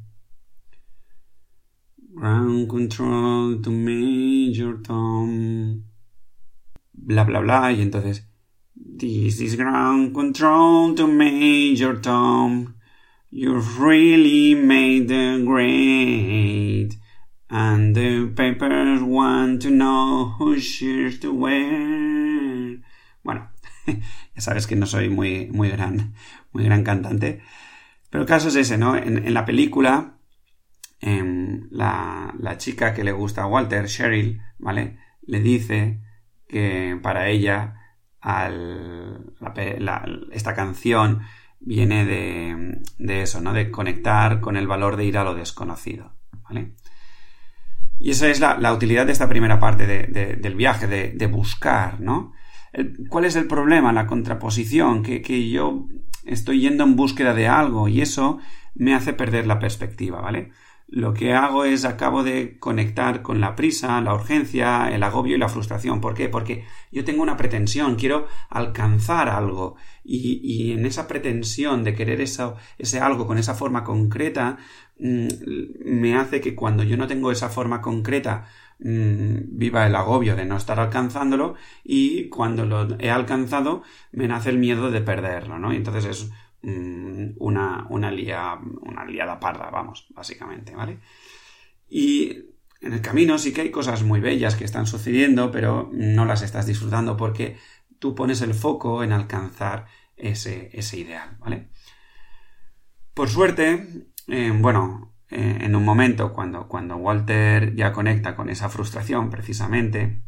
Ground 2.14 2.66
Control 2.66 3.60
to 3.60 3.70
Major 3.70 4.80
Tom. 4.82 5.82
Bla 6.94 7.24
bla 7.24 7.40
bla. 7.40 7.72
Y 7.72 7.82
entonces. 7.82 8.26
This 8.74 9.38
is 9.38 9.56
Ground 9.58 10.14
Control 10.14 10.94
to 10.94 11.06
Major 11.06 12.00
Tom. 12.00 12.73
You've 13.36 13.80
really 13.80 14.54
made 14.54 15.08
the 15.08 15.42
grade. 15.44 16.94
And 17.50 17.96
the 17.96 18.32
papers 18.34 19.02
want 19.02 19.62
to 19.62 19.70
know 19.70 20.34
who 20.38 20.56
shares 20.60 21.18
to 21.20 21.34
wear. 21.34 22.78
Bueno, 23.24 23.50
ya 23.86 24.40
sabes 24.40 24.68
que 24.68 24.76
no 24.76 24.86
soy 24.86 25.08
muy, 25.08 25.48
muy 25.50 25.68
gran, 25.70 26.14
muy 26.52 26.64
gran 26.64 26.84
cantante. 26.84 27.42
Pero 28.08 28.22
el 28.22 28.28
caso 28.28 28.48
es 28.48 28.54
ese, 28.54 28.78
¿no? 28.78 28.96
En, 28.96 29.34
la 29.34 29.44
película, 29.44 30.14
Em, 31.06 31.68
la, 31.70 32.54
chica 32.56 32.94
que 32.94 33.04
le 33.04 33.12
gusta 33.12 33.42
a 33.42 33.46
Walter, 33.46 33.86
Cheryl, 33.86 34.40
¿vale? 34.58 34.96
Le 35.26 35.40
dice 35.40 36.00
que 36.48 36.98
para 37.02 37.28
ella 37.28 37.74
esta 40.32 40.54
canción 40.54 41.20
viene 41.64 42.04
de, 42.04 43.22
eso, 43.22 43.40
¿no? 43.40 43.52
De 43.52 43.70
conectar 43.70 44.40
con 44.40 44.56
el 44.56 44.66
valor 44.66 44.96
de 44.96 45.04
ir 45.04 45.18
a 45.18 45.24
lo 45.24 45.34
desconocido, 45.34 46.12
¿vale? 46.42 46.72
Y 47.98 48.10
esa 48.10 48.28
es 48.28 48.40
la, 48.40 48.72
utilidad 48.72 49.06
de 49.06 49.12
esta 49.12 49.28
primera 49.28 49.58
parte 49.58 49.86
del 49.86 50.54
viaje, 50.54 50.86
de, 50.86 51.26
buscar, 51.26 52.00
¿no? 52.00 52.32
¿Cuál 53.08 53.24
es 53.24 53.36
el 53.36 53.46
problema? 53.46 53.92
La 53.92 54.06
contraposición, 54.06 55.02
que, 55.02 55.22
que 55.22 55.48
yo 55.48 55.86
estoy 56.24 56.60
yendo 56.60 56.84
en 56.84 56.96
búsqueda 56.96 57.34
de 57.34 57.48
algo 57.48 57.88
y 57.88 58.00
eso 58.00 58.38
me 58.74 58.94
hace 58.94 59.12
perder 59.12 59.46
la 59.46 59.58
perspectiva, 59.58 60.20
¿vale? 60.20 60.50
Lo 60.86 61.14
que 61.14 61.32
hago 61.32 61.64
es 61.64 61.84
acabo 61.84 62.22
de 62.22 62.58
conectar 62.58 63.22
con 63.22 63.40
la 63.40 63.56
prisa, 63.56 64.00
la 64.00 64.14
urgencia, 64.14 64.88
el 64.94 65.02
agobio 65.02 65.34
y 65.34 65.38
la 65.38 65.48
frustración. 65.48 66.00
¿Por 66.00 66.14
qué? 66.14 66.28
Porque 66.28 66.64
yo 66.92 67.04
tengo 67.04 67.22
una 67.22 67.36
pretensión, 67.36 67.96
quiero 67.96 68.28
alcanzar 68.50 69.28
algo 69.28 69.76
y, 70.04 70.72
en 70.72 70.84
esa 70.86 71.08
pretensión 71.08 71.84
de 71.84 71.94
querer 71.94 72.20
eso, 72.20 72.56
ese 72.78 73.00
algo 73.00 73.26
con 73.26 73.38
esa 73.38 73.54
forma 73.54 73.82
concreta 73.82 74.58
mm, 74.98 75.28
me 75.84 76.16
hace 76.16 76.40
que 76.40 76.54
cuando 76.54 76.82
yo 76.82 76.96
no 76.96 77.06
tengo 77.06 77.32
esa 77.32 77.48
forma 77.48 77.80
concreta 77.80 78.46
mm, 78.78 79.36
viva 79.58 79.86
el 79.86 79.94
agobio 79.96 80.36
de 80.36 80.44
no 80.44 80.56
estar 80.56 80.78
alcanzándolo 80.78 81.54
y 81.82 82.28
cuando 82.28 82.66
lo 82.66 82.96
he 83.00 83.10
alcanzado 83.10 83.82
me 84.12 84.28
nace 84.28 84.50
el 84.50 84.58
miedo 84.58 84.90
de 84.90 85.00
perderlo, 85.00 85.58
¿no? 85.58 85.72
Y 85.72 85.76
entonces 85.76 86.04
es 86.04 86.30
Mm, 86.64 87.34
una, 87.40 87.86
una, 87.90 88.10
una 88.10 89.04
liada 89.04 89.38
parda, 89.38 89.68
vamos, 89.70 90.06
básicamente, 90.14 90.74
¿vale? 90.74 90.98
Y 91.90 92.30
en 92.80 92.94
el 92.94 93.02
camino 93.02 93.36
sí 93.36 93.52
que 93.52 93.60
hay 93.60 93.70
cosas 93.70 94.02
muy 94.02 94.20
bellas 94.20 94.54
que 94.56 94.64
están 94.64 94.86
sucediendo, 94.86 95.50
pero 95.50 95.90
no 95.92 96.24
las 96.24 96.40
estás 96.40 96.66
disfrutando 96.66 97.18
porque 97.18 97.58
tú 97.98 98.14
pones 98.14 98.40
el 98.40 98.54
foco 98.54 99.04
en 99.04 99.12
alcanzar 99.12 99.88
ese, 100.16 100.70
ese 100.72 100.98
ideal, 100.98 101.36
¿vale? 101.38 101.68
Por 103.12 103.28
suerte, 103.28 104.06
eh, 104.28 104.52
bueno, 104.58 105.12
eh, 105.30 105.58
en 105.60 105.76
un 105.76 105.84
momento 105.84 106.32
cuando, 106.32 106.66
cuando 106.66 106.96
Walter 106.96 107.74
ya 107.74 107.92
conecta 107.92 108.34
con 108.36 108.48
esa 108.48 108.70
frustración, 108.70 109.28
precisamente, 109.28 110.22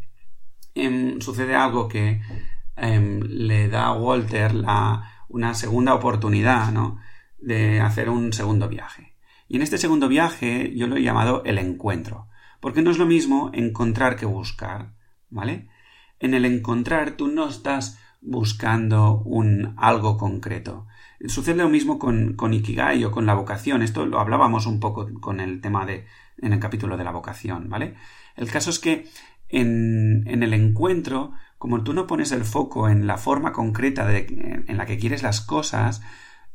em, 0.75 1.19
sucede 1.21 1.55
algo 1.55 1.89
que 1.89 2.21
em, 2.77 3.21
le 3.23 3.69
da 3.69 3.87
a 3.87 3.93
Walter 3.95 4.55
la, 4.55 5.16
una 5.29 5.55
segunda 5.55 5.95
oportunidad, 5.95 6.73
¿no? 6.73 6.99
De 7.39 7.81
hacer 7.81 8.09
un 8.11 8.33
segundo 8.33 8.69
viaje. 8.69 9.17
Y 9.49 9.57
en 9.57 9.63
este 9.63 9.79
segundo 9.79 10.09
viaje 10.09 10.73
yo 10.75 10.87
lo 10.87 10.97
he 10.97 11.03
llamado 11.03 11.43
el 11.45 11.59
encuentro, 11.59 12.29
porque 12.61 12.83
no 12.83 12.91
es 12.91 12.99
lo 12.99 13.07
mismo 13.07 13.51
encontrar 13.55 14.17
que 14.17 14.27
buscar, 14.27 14.95
¿vale? 15.31 15.69
En 16.19 16.35
el 16.35 16.45
encontrar 16.45 17.13
tú 17.13 17.29
no 17.29 17.49
estás 17.49 17.99
buscando 18.21 19.23
un 19.25 19.75
algo 19.77 20.17
concreto. 20.17 20.87
Sucede 21.27 21.63
lo 21.63 21.69
mismo 21.69 21.99
con, 21.99 22.35
con 22.35 22.53
Ikigai 22.55 23.05
o 23.05 23.11
con 23.11 23.27
la 23.27 23.35
vocación. 23.35 23.83
Esto 23.83 24.05
lo 24.05 24.19
hablábamos 24.19 24.67
un 24.67 24.81
poco 24.81 25.09
con 25.21 25.41
el 25.41 25.61
tema 25.61 25.87
de, 25.87 26.07
en 26.39 26.53
el 26.53 26.59
capítulo 26.59 26.97
de 26.97 27.05
la 27.05 27.13
vocación, 27.13 27.69
¿vale? 27.69 27.95
El 28.35 28.51
caso 28.51 28.71
es 28.71 28.79
que 28.79 29.07
en, 29.49 30.25
en 30.27 30.43
el 30.43 30.53
encuentro 30.53 31.33
como 31.59 31.83
tú 31.83 31.93
no 31.93 32.07
pones 32.07 32.33
el 32.33 32.45
foco 32.45 32.89
en 32.89 33.07
la 33.07 33.17
forma 33.17 33.53
concreta 33.53 34.11
en 34.15 34.77
la 34.77 34.87
que 34.87 34.99
quieres 34.99 35.23
las 35.23 35.41
cosas, 35.41 36.03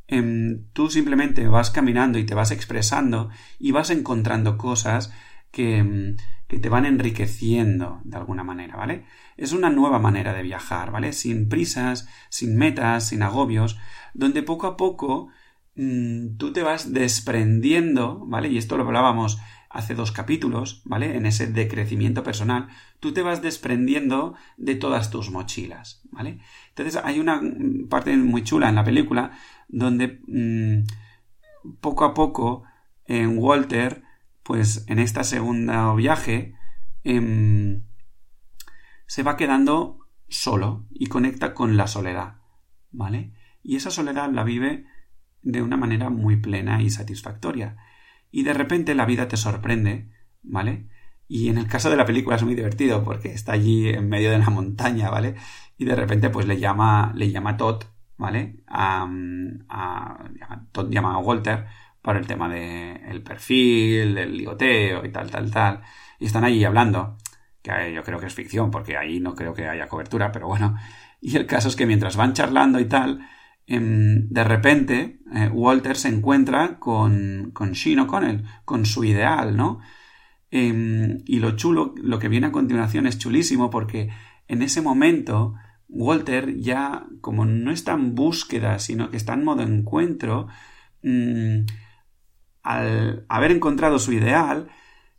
em, 0.07 0.65
tú 0.73 0.89
simplemente 0.89 1.47
vas 1.47 1.71
caminando 1.71 2.19
y 2.19 2.25
te 2.25 2.35
vas 2.35 2.51
expresando 2.51 3.29
y 3.59 3.71
vas 3.71 3.89
encontrando 3.89 4.57
cosas 4.57 5.13
que, 5.51 5.77
em, 5.77 6.17
que, 6.47 6.59
te 6.59 6.69
van 6.69 6.85
enriqueciendo 6.85 8.01
de 8.03 8.17
alguna 8.17 8.43
manera, 8.43 8.75
¿vale? 8.77 9.05
Es 9.37 9.53
una 9.53 9.69
nueva 9.69 9.99
manera 9.99 10.33
de 10.33 10.43
viajar, 10.43 10.91
¿vale? 10.91 11.13
Sin 11.13 11.49
prisas, 11.49 12.07
sin 12.29 12.57
metas, 12.57 13.07
sin 13.07 13.23
agobios, 13.23 13.79
donde 14.13 14.43
poco 14.43 14.67
a 14.67 14.77
poco 14.77 15.29
mm, 15.75 16.37
tú 16.37 16.51
te 16.53 16.63
vas 16.63 16.93
desprendiendo, 16.93 18.25
¿vale? 18.27 18.49
Y 18.49 18.57
esto 18.57 18.77
lo 18.77 18.83
hablábamos 18.85 19.39
hace 19.73 19.95
dos 19.95 20.11
capítulos, 20.11 20.81
¿vale? 20.85 21.15
En 21.15 21.25
ese 21.25 21.47
decrecimiento 21.47 22.23
personal, 22.23 22.67
tú 22.99 23.13
te 23.13 23.21
vas 23.21 23.41
desprendiendo 23.41 24.35
de 24.57 24.75
todas 24.75 25.09
tus 25.09 25.31
mochilas, 25.31 26.01
¿vale? 26.11 26.39
Entonces 26.69 27.01
hay 27.03 27.19
una 27.19 27.41
parte 27.89 28.15
muy 28.17 28.43
chula 28.43 28.69
en 28.69 28.75
la 28.75 28.83
película 28.83 29.31
donde 29.67 30.19
mm, 30.27 30.83
poco 31.79 32.05
a 32.05 32.13
poco 32.13 32.63
en 33.05 33.37
Walter, 33.37 34.03
pues 34.43 34.85
en 34.87 34.99
esta 34.99 35.23
segunda 35.23 35.93
viaje, 35.95 36.55
em, 37.03 37.83
se 39.07 39.23
va 39.23 39.37
quedando 39.37 40.07
solo 40.27 40.85
y 40.91 41.07
conecta 41.07 41.53
con 41.53 41.77
la 41.77 41.87
soledad, 41.87 42.35
¿vale? 42.91 43.33
Y 43.63 43.75
esa 43.75 43.91
soledad 43.91 44.31
la 44.31 44.43
vive 44.43 44.85
de 45.43 45.61
una 45.61 45.77
manera 45.77 46.09
muy 46.09 46.37
plena 46.37 46.81
y 46.81 46.89
satisfactoria 46.89 47.77
y 48.31 48.43
de 48.43 48.53
repente 48.53 48.95
la 48.95 49.05
vida 49.05 49.27
te 49.27 49.37
sorprende, 49.37 50.09
¿vale? 50.41 50.87
Y 51.27 51.49
en 51.49 51.57
el 51.57 51.67
caso 51.67 51.89
de 51.89 51.95
la 51.95 52.05
película 52.05 52.35
es 52.35 52.43
muy 52.43 52.55
divertido 52.55 53.03
porque 53.03 53.29
está 53.33 53.53
allí 53.53 53.89
en 53.89 54.09
medio 54.09 54.31
de 54.31 54.39
la 54.39 54.49
montaña, 54.49 55.09
¿vale? 55.09 55.35
Y 55.77 55.85
de 55.85 55.95
repente 55.95 56.29
pues 56.29 56.45
le 56.47 56.59
llama, 56.59 57.13
le 57.15 57.31
llama 57.31 57.57
Todd, 57.57 57.83
¿vale? 58.17 58.63
A, 58.67 59.07
Todd 60.71 60.89
llama 60.89 61.15
a 61.15 61.19
Walter 61.19 61.67
para 62.01 62.19
el 62.19 62.27
tema 62.27 62.49
del 62.49 63.01
el 63.07 63.23
perfil, 63.23 64.15
del 64.15 64.37
ligoteo 64.37 65.05
y 65.05 65.11
tal, 65.11 65.31
tal, 65.31 65.51
tal. 65.51 65.81
Y 66.19 66.25
están 66.25 66.43
allí 66.43 66.63
hablando, 66.65 67.17
que 67.61 67.93
yo 67.93 68.03
creo 68.03 68.19
que 68.19 68.27
es 68.27 68.33
ficción 68.33 68.71
porque 68.71 68.97
ahí 68.97 69.19
no 69.19 69.35
creo 69.35 69.53
que 69.53 69.67
haya 69.67 69.87
cobertura, 69.87 70.31
pero 70.31 70.47
bueno. 70.47 70.75
Y 71.21 71.37
el 71.37 71.45
caso 71.45 71.69
es 71.69 71.75
que 71.75 71.85
mientras 71.85 72.15
van 72.17 72.33
charlando 72.33 72.79
y 72.79 72.85
tal, 72.85 73.27
de 73.79 74.43
repente 74.43 75.19
eh, 75.33 75.47
Walter 75.47 75.95
se 75.95 76.09
encuentra 76.09 76.77
con, 76.79 77.51
con 77.53 77.71
Sheen 77.71 77.99
O'Connell, 77.99 78.43
con 78.65 78.85
su 78.85 79.03
ideal, 79.03 79.55
¿no? 79.55 79.79
Em, 80.49 81.19
y 81.25 81.39
lo 81.39 81.55
chulo, 81.55 81.95
lo 81.97 82.19
que 82.19 82.27
viene 82.27 82.47
a 82.47 82.51
continuación 82.51 83.07
es 83.07 83.17
chulísimo 83.17 83.69
porque 83.69 84.09
en 84.49 84.61
ese 84.61 84.81
momento 84.81 85.55
Walter 85.87 86.57
ya, 86.57 87.07
como 87.21 87.45
no 87.45 87.71
está 87.71 87.93
en 87.93 88.15
búsqueda, 88.15 88.79
sino 88.79 89.09
que 89.09 89.17
está 89.17 89.33
en 89.33 89.45
modo 89.45 89.63
encuentro, 89.63 90.47
mm, 91.03 91.65
al 92.63 93.25
haber 93.29 93.51
encontrado 93.51 93.99
su 93.99 94.11
ideal, 94.13 94.67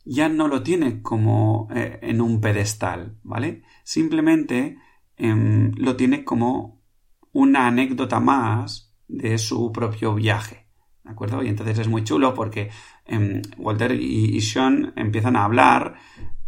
ya 0.05 0.29
no 0.29 0.49
lo 0.49 0.63
tiene 0.63 1.01
como 1.03 1.69
eh, 1.75 1.99
en 2.03 2.21
un 2.21 2.41
pedestal, 2.41 3.17
¿vale? 3.23 3.63
Simplemente 3.85 4.79
em, 5.17 5.73
lo 5.77 5.97
tiene 5.97 6.25
como 6.25 6.82
una 7.33 7.67
anécdota 7.67 8.21
más 8.21 8.95
de 9.09 9.39
su 9.39 9.73
propio 9.73 10.15
viaje, 10.15 10.67
¿de 11.05 11.11
acuerdo? 11.11 11.43
Y 11.43 11.49
entonces 11.49 11.79
es 11.79 11.89
muy 11.89 12.05
chulo 12.05 12.35
porque 12.35 12.71
em, 13.07 13.43
Walter 13.59 13.93
y, 13.93 14.41
Sean 14.41 14.93
empiezan 14.97 15.37
a 15.37 15.45
hablar 15.45 15.95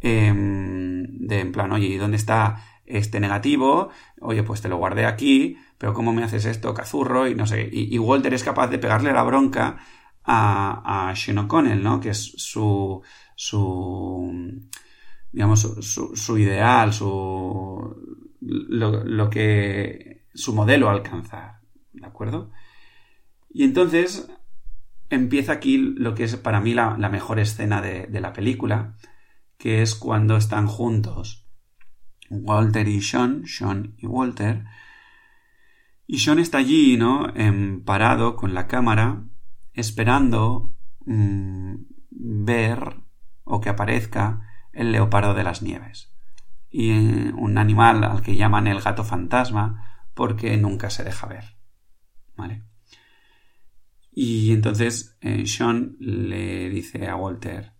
em, 0.00 1.26
de 1.26 1.40
en 1.40 1.52
plan, 1.52 1.72
oye, 1.72 1.86
¿y 1.86 1.96
dónde 1.96 2.16
está 2.16 2.62
este 2.86 3.20
negativo? 3.20 3.90
Oye, 4.20 4.42
pues 4.42 4.60
te 4.60 4.68
lo 4.68 4.76
guardé 4.76 5.06
aquí, 5.06 5.56
pero 5.78 5.94
¿cómo 5.94 6.12
me 6.12 6.22
haces 6.24 6.44
esto, 6.44 6.74
cazurro? 6.74 7.28
Y 7.28 7.34
no 7.34 7.46
sé, 7.46 7.68
y, 7.70 7.94
y 7.94 7.98
Walter 7.98 8.34
es 8.34 8.44
capaz 8.44 8.68
de 8.68 8.78
pegarle 8.78 9.12
la 9.12 9.22
bronca 9.22 9.78
a, 10.24 11.10
a 11.10 11.16
Sean 11.16 11.38
O'Connell, 11.38 11.82
¿no? 11.82 12.00
Que 12.00 12.10
es 12.10 12.32
su, 12.36 13.02
su, 13.36 14.60
digamos, 15.32 15.60
su, 15.60 16.38
ideal, 16.38 16.92
su, 16.92 18.24
lo, 18.40 19.30
que, 19.30 20.23
su 20.34 20.54
modelo 20.54 20.88
a 20.88 20.92
alcanzar, 20.92 21.60
¿de 21.92 22.06
acuerdo? 22.06 22.50
Y 23.48 23.64
entonces 23.64 24.28
empieza 25.10 25.52
aquí 25.52 25.78
lo 25.78 26.14
que 26.14 26.24
es 26.24 26.36
para 26.36 26.60
mí 26.60 26.74
la, 26.74 26.96
mejor 27.08 27.38
escena 27.38 27.80
de, 27.80 28.08
la 28.20 28.32
película, 28.32 28.96
que 29.58 29.82
es 29.82 29.94
cuando 29.94 30.36
están 30.36 30.66
juntos 30.66 31.46
Walter 32.30 32.88
y 32.88 33.00
Sean, 33.00 33.46
Sean 33.46 33.94
y 33.98 34.06
Walter, 34.06 34.64
y 36.06 36.18
Sean 36.18 36.38
está 36.38 36.58
allí, 36.58 36.96
¿no? 36.96 37.32
parado 37.84 38.36
con 38.36 38.54
la 38.54 38.66
cámara 38.66 39.24
esperando 39.72 40.74
mmm, 41.06 41.74
ver 42.10 43.00
o 43.44 43.60
que 43.60 43.68
aparezca 43.68 44.42
el 44.72 44.92
leopardo 44.92 45.34
de 45.34 45.44
las 45.44 45.62
nieves 45.62 46.14
y 46.76 46.90
eh, 46.90 47.32
un 47.36 47.56
animal 47.56 48.02
al 48.02 48.20
que 48.20 48.34
llaman 48.34 48.66
el 48.66 48.80
gato 48.80 49.04
fantasma 49.04 49.93
porque 50.14 50.56
nunca 50.56 50.90
se 50.90 51.04
deja 51.04 51.26
ver. 51.26 51.56
¿Vale? 52.36 52.64
Y 54.12 54.52
entonces 54.52 55.16
eh, 55.20 55.46
Sean 55.46 55.96
le 55.98 56.70
dice 56.70 57.08
a 57.08 57.16
Walter, 57.16 57.72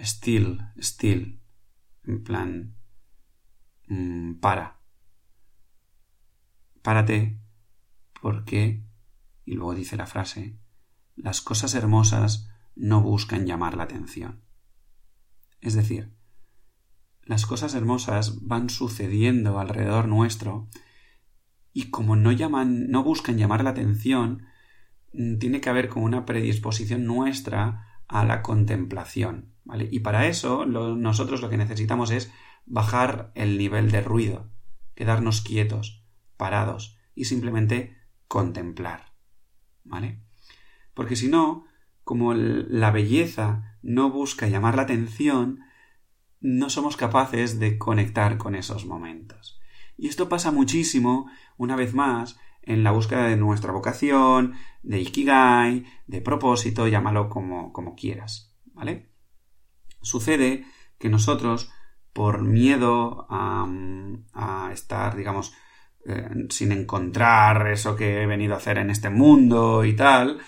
still, 0.00 0.58
still, 0.78 1.40
en 2.04 2.24
plan, 2.24 2.76
mmm, 3.88 4.34
para, 4.34 4.80
párate, 6.82 7.38
porque, 8.22 8.84
y 9.44 9.54
luego 9.54 9.74
dice 9.74 9.96
la 9.96 10.06
frase, 10.06 10.58
las 11.14 11.40
cosas 11.42 11.74
hermosas 11.74 12.48
no 12.74 13.02
buscan 13.02 13.46
llamar 13.46 13.76
la 13.76 13.84
atención. 13.84 14.42
Es 15.60 15.74
decir, 15.74 16.14
las 17.22 17.44
cosas 17.44 17.74
hermosas 17.74 18.46
van 18.46 18.70
sucediendo 18.70 19.58
alrededor 19.58 20.08
nuestro 20.08 20.68
y 21.76 21.90
como 21.90 22.16
no 22.16 22.32
llaman, 22.32 22.88
no 22.88 23.04
buscan 23.04 23.36
llamar 23.36 23.62
la 23.62 23.68
atención, 23.68 24.46
mm, 25.12 25.36
tiene 25.36 25.60
que 25.60 25.68
haber 25.68 25.90
como 25.90 26.06
una 26.06 26.24
predisposición 26.24 27.04
nuestra 27.04 28.00
a 28.08 28.24
la 28.24 28.40
contemplación, 28.40 29.52
¿vale? 29.62 29.86
Y 29.92 30.00
para 30.00 30.26
eso 30.26 30.64
nosotros 30.64 31.42
lo 31.42 31.50
que 31.50 31.58
necesitamos 31.58 32.12
es 32.12 32.32
bajar 32.64 33.30
el 33.34 33.58
nivel 33.58 33.90
de 33.90 34.00
ruido, 34.00 34.48
quedarnos 34.94 35.42
quietos, 35.42 36.02
parados 36.38 36.96
y 37.14 37.26
simplemente 37.26 37.98
contemplar, 38.26 39.12
¿vale? 39.84 40.22
Porque 40.94 41.14
si 41.14 41.28
no, 41.28 41.66
como 42.04 42.32
la 42.32 42.90
belleza 42.90 43.78
no 43.82 44.10
busca 44.10 44.48
llamar 44.48 44.76
la 44.76 44.82
atención, 44.82 45.60
no 46.40 46.70
somos 46.70 46.96
capaces 46.96 47.58
de 47.58 47.76
conectar 47.76 48.38
con 48.38 48.54
esos 48.54 48.86
momentos. 48.86 49.60
Y 49.96 50.08
esto 50.08 50.28
pasa 50.28 50.50
muchísimo, 50.52 51.30
una 51.56 51.76
vez 51.76 51.94
más, 51.94 52.38
en 52.62 52.82
la 52.82 52.90
búsqueda 52.90 53.28
de 53.28 53.36
nuestra 53.36 53.72
vocación, 53.72 54.54
de 54.82 55.00
ikigai, 55.00 55.84
de 56.06 56.20
propósito, 56.20 56.88
llámalo 56.88 57.28
como, 57.28 57.72
como 57.72 57.94
quieras, 57.94 58.54
¿vale? 58.74 59.10
Sucede 60.02 60.64
que 60.98 61.08
nosotros, 61.08 61.70
por 62.12 62.42
miedo 62.42 63.26
a, 63.30 64.70
estar, 64.72 65.16
digamos, 65.16 65.54
eh, 66.06 66.28
sin 66.50 66.72
encontrar 66.72 67.68
eso 67.68 67.96
que 67.96 68.22
he 68.22 68.26
venido 68.26 68.54
a 68.54 68.58
hacer 68.58 68.78
en 68.78 68.90
este 68.90 69.10
mundo 69.10 69.84
y 69.84 69.94
tal, 69.94 70.38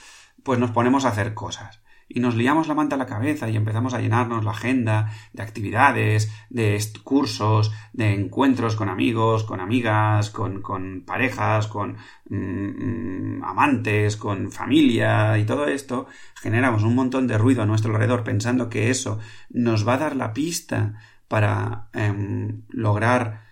pues 0.43 0.59
nos 0.59 0.71
ponemos 0.71 1.05
a 1.05 1.09
hacer 1.09 1.35
cosas. 1.35 1.83
Y 2.09 2.21
nos 2.21 2.35
liamos 2.35 2.69
la 2.69 2.75
manta 2.75 2.97
a 2.97 2.99
la 2.99 3.07
cabeza 3.07 3.51
y 3.51 3.57
empezamos 3.57 3.93
a 3.93 4.01
llenarnos 4.01 4.43
la 4.43 4.53
agenda 4.53 5.13
de 5.35 5.43
actividades, 5.43 6.33
de 6.49 6.83
cursos, 7.05 7.71
de 7.93 8.15
encuentros 8.15 8.77
con 8.77 8.89
amigos, 8.89 9.45
con 9.45 9.61
amigas, 9.61 10.31
con, 10.31 10.63
con 10.63 11.05
parejas, 11.05 11.67
con 11.67 11.99
mm, 12.31 13.45
amantes, 13.45 14.17
con 14.17 14.51
familia 14.51 15.37
y 15.37 15.45
todo 15.45 15.67
esto. 15.67 16.07
Generamos 16.35 16.83
un 16.83 16.95
montón 16.95 17.27
de 17.27 17.37
ruido 17.37 17.63
a 17.63 17.67
nuestro 17.67 17.93
alrededor 17.93 18.25
pensando 18.25 18.71
que 18.71 18.89
eso 18.89 19.19
nos 19.51 19.87
va 19.87 19.95
a 19.95 19.99
dar 19.99 20.17
la 20.17 20.33
pista 20.33 20.95
para 21.29 21.91
em, 21.93 22.63
lograr 22.71 23.43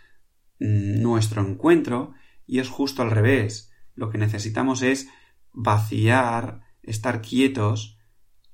mm, 0.60 1.02
nuestro 1.02 1.46
encuentro 1.46 2.14
y 2.46 2.60
es 2.60 2.70
justo 2.70 3.02
al 3.02 3.10
revés. 3.10 3.70
Lo 3.94 4.08
que 4.08 4.16
necesitamos 4.16 4.80
es 4.80 5.10
vaciar 5.52 6.62
estar 6.82 7.20
quietos 7.20 7.95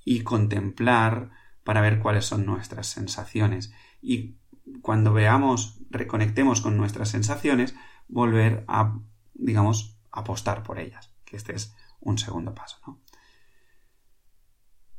y 0.04 0.22
contemplar 0.22 1.30
para 1.64 1.80
ver 1.80 1.98
cuáles 2.00 2.24
son 2.24 2.46
nuestras 2.46 2.86
sensaciones. 2.86 3.72
Y 4.00 4.36
cuando 4.80 5.12
veamos, 5.12 5.78
reconectemos 5.90 6.60
con 6.60 6.76
nuestras 6.76 7.08
sensaciones, 7.08 7.74
volver 8.08 8.64
a, 8.68 8.98
digamos, 9.34 9.98
apostar 10.10 10.62
por 10.62 10.78
ellas. 10.78 11.12
Que 11.24 11.36
este 11.36 11.54
es 11.54 11.74
un 12.00 12.18
segundo 12.18 12.54
paso, 12.54 12.78
¿no? 12.86 13.00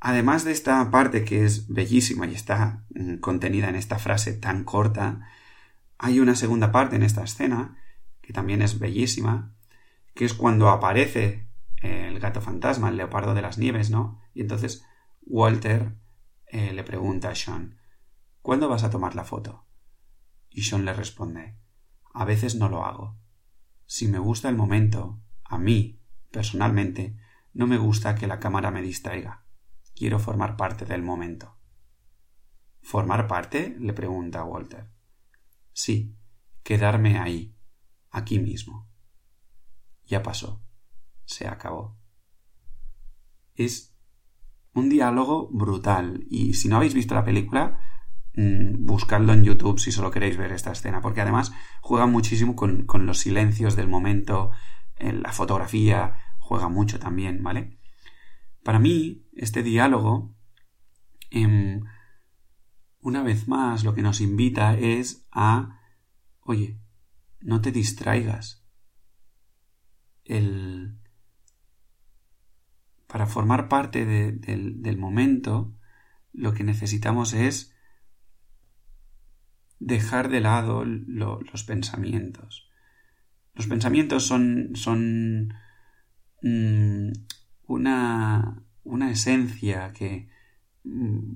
Además 0.05 0.43
de 0.43 0.51
esta 0.51 0.91
parte 0.91 1.23
que 1.23 1.45
es 1.45 1.69
bellísima 1.69 2.27
y 2.27 2.33
está 2.33 2.83
mm, 2.93 3.19
contenida 3.19 3.69
en 3.69 3.75
esta 3.75 3.99
frase 3.99 4.33
tan 4.33 4.65
corta, 4.65 5.29
hay 5.97 6.19
una 6.19 6.35
segunda 6.35 6.73
parte 6.73 6.97
en 6.97 7.03
esta 7.03 7.23
escena 7.23 7.77
que 8.21 8.33
también 8.33 8.61
es 8.61 8.79
bellísima, 8.79 9.53
que 10.13 10.25
es 10.25 10.33
cuando 10.33 10.69
aparece 10.69 11.47
el 11.81 12.19
gato 12.19 12.41
fantasma, 12.41 12.89
el 12.89 12.97
leopardo 12.97 13.33
de 13.33 13.41
las 13.41 13.57
nieves, 13.57 13.89
¿no? 13.89 14.21
Y 14.33 14.41
entonces 14.41 14.85
Walter 15.25 15.97
eh, 16.47 16.73
le 16.73 16.83
pregunta 16.83 17.29
a 17.29 17.35
Sean, 17.35 17.77
¿cuándo 18.41 18.69
vas 18.69 18.83
a 18.83 18.89
tomar 18.89 19.15
la 19.15 19.23
foto? 19.23 19.65
Y 20.49 20.63
Sean 20.63 20.85
le 20.85 20.93
responde, 20.93 21.57
a 22.13 22.25
veces 22.25 22.55
no 22.55 22.69
lo 22.69 22.85
hago. 22.85 23.17
Si 23.85 24.07
me 24.07 24.19
gusta 24.19 24.49
el 24.49 24.55
momento, 24.55 25.21
a 25.43 25.57
mí, 25.57 26.01
personalmente, 26.31 27.17
no 27.53 27.67
me 27.67 27.77
gusta 27.77 28.15
que 28.15 28.27
la 28.27 28.39
cámara 28.39 28.71
me 28.71 28.81
distraiga. 28.81 29.45
Quiero 29.95 30.19
formar 30.19 30.57
parte 30.57 30.85
del 30.85 31.03
momento. 31.03 31.57
¿Formar 32.81 33.27
parte? 33.27 33.75
le 33.79 33.93
pregunta 33.93 34.43
Walter. 34.43 34.89
Sí, 35.71 36.15
quedarme 36.63 37.19
ahí, 37.19 37.55
aquí 38.09 38.39
mismo. 38.39 38.89
Ya 40.05 40.21
pasó 40.21 40.63
se 41.25 41.47
acabó. 41.47 41.97
Es 43.55 43.92
un 44.73 44.89
diálogo 44.89 45.49
brutal 45.51 46.25
y 46.29 46.55
si 46.55 46.67
no 46.67 46.77
habéis 46.77 46.93
visto 46.93 47.15
la 47.15 47.25
película, 47.25 47.79
mm, 48.35 48.85
buscadlo 48.85 49.33
en 49.33 49.43
YouTube 49.43 49.79
si 49.79 49.91
solo 49.91 50.11
queréis 50.11 50.37
ver 50.37 50.51
esta 50.51 50.71
escena, 50.71 51.01
porque 51.01 51.21
además 51.21 51.53
juega 51.81 52.05
muchísimo 52.07 52.55
con, 52.55 52.85
los 53.05 53.19
silencios 53.19 53.75
del 53.75 53.87
momento, 53.87 54.51
en 54.97 55.21
la 55.21 55.31
fotografía 55.31 56.15
juega 56.39 56.69
mucho 56.69 56.99
también, 56.99 57.43
¿vale? 57.43 57.77
Para 58.63 58.79
mí, 58.79 59.27
este 59.33 59.63
diálogo, 59.63 60.35
em, 61.29 61.81
una 62.99 63.21
vez 63.23 63.47
más, 63.47 63.83
lo 63.83 63.93
que 63.93 64.01
nos 64.01 64.21
invita 64.21 64.77
es 64.77 65.27
a, 65.31 65.79
oye, 66.41 66.79
no 67.41 67.61
te 67.61 67.71
distraigas. 67.71 68.65
El, 70.23 71.02
para 73.13 73.27
formar 73.27 73.69
parte 73.69 74.07
del, 74.07 74.97
momento, 74.97 75.71
lo 76.33 76.55
que 76.55 76.63
necesitamos 76.63 77.33
es 77.33 77.71
dejar 79.79 80.29
de 80.29 80.39
lado 80.39 80.83
los 80.83 81.63
pensamientos. 81.63 82.71
Los 83.53 83.67
pensamientos 83.67 84.25
son, 84.25 84.73
mm, 86.41 87.11
una, 87.67 88.63
una 88.83 89.11
esencia 89.11 89.93
que 89.93 90.27
mm, 90.83 91.33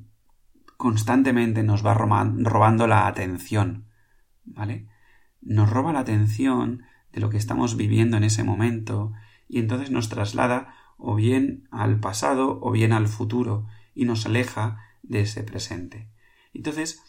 constantemente 0.77 1.61
nos 1.61 1.85
va 1.85 1.93
robando 1.93 2.87
la 2.87 3.05
atención, 3.05 3.85
¿vale? 4.45 4.87
Nos 5.41 5.69
roba 5.69 5.93
la 5.93 5.99
atención 5.99 6.81
de 7.11 7.19
lo 7.19 7.29
que 7.29 7.37
estamos 7.37 7.77
viviendo 7.77 8.17
en 8.17 8.23
ese 8.23 8.43
momento 8.43 9.13
y 9.47 9.59
entonces 9.59 9.91
nos 9.91 10.09
traslada 10.09 10.73
o 10.97 11.15
bien 11.15 11.67
al 11.71 11.99
pasado 11.99 12.59
o 12.61 12.71
bien 12.71 12.91
al 12.91 13.07
futuro 13.07 13.67
y 13.93 14.05
nos 14.05 14.25
aleja 14.25 14.83
de 15.03 15.21
ese 15.21 15.43
presente. 15.43 16.09
Entonces, 16.53 17.01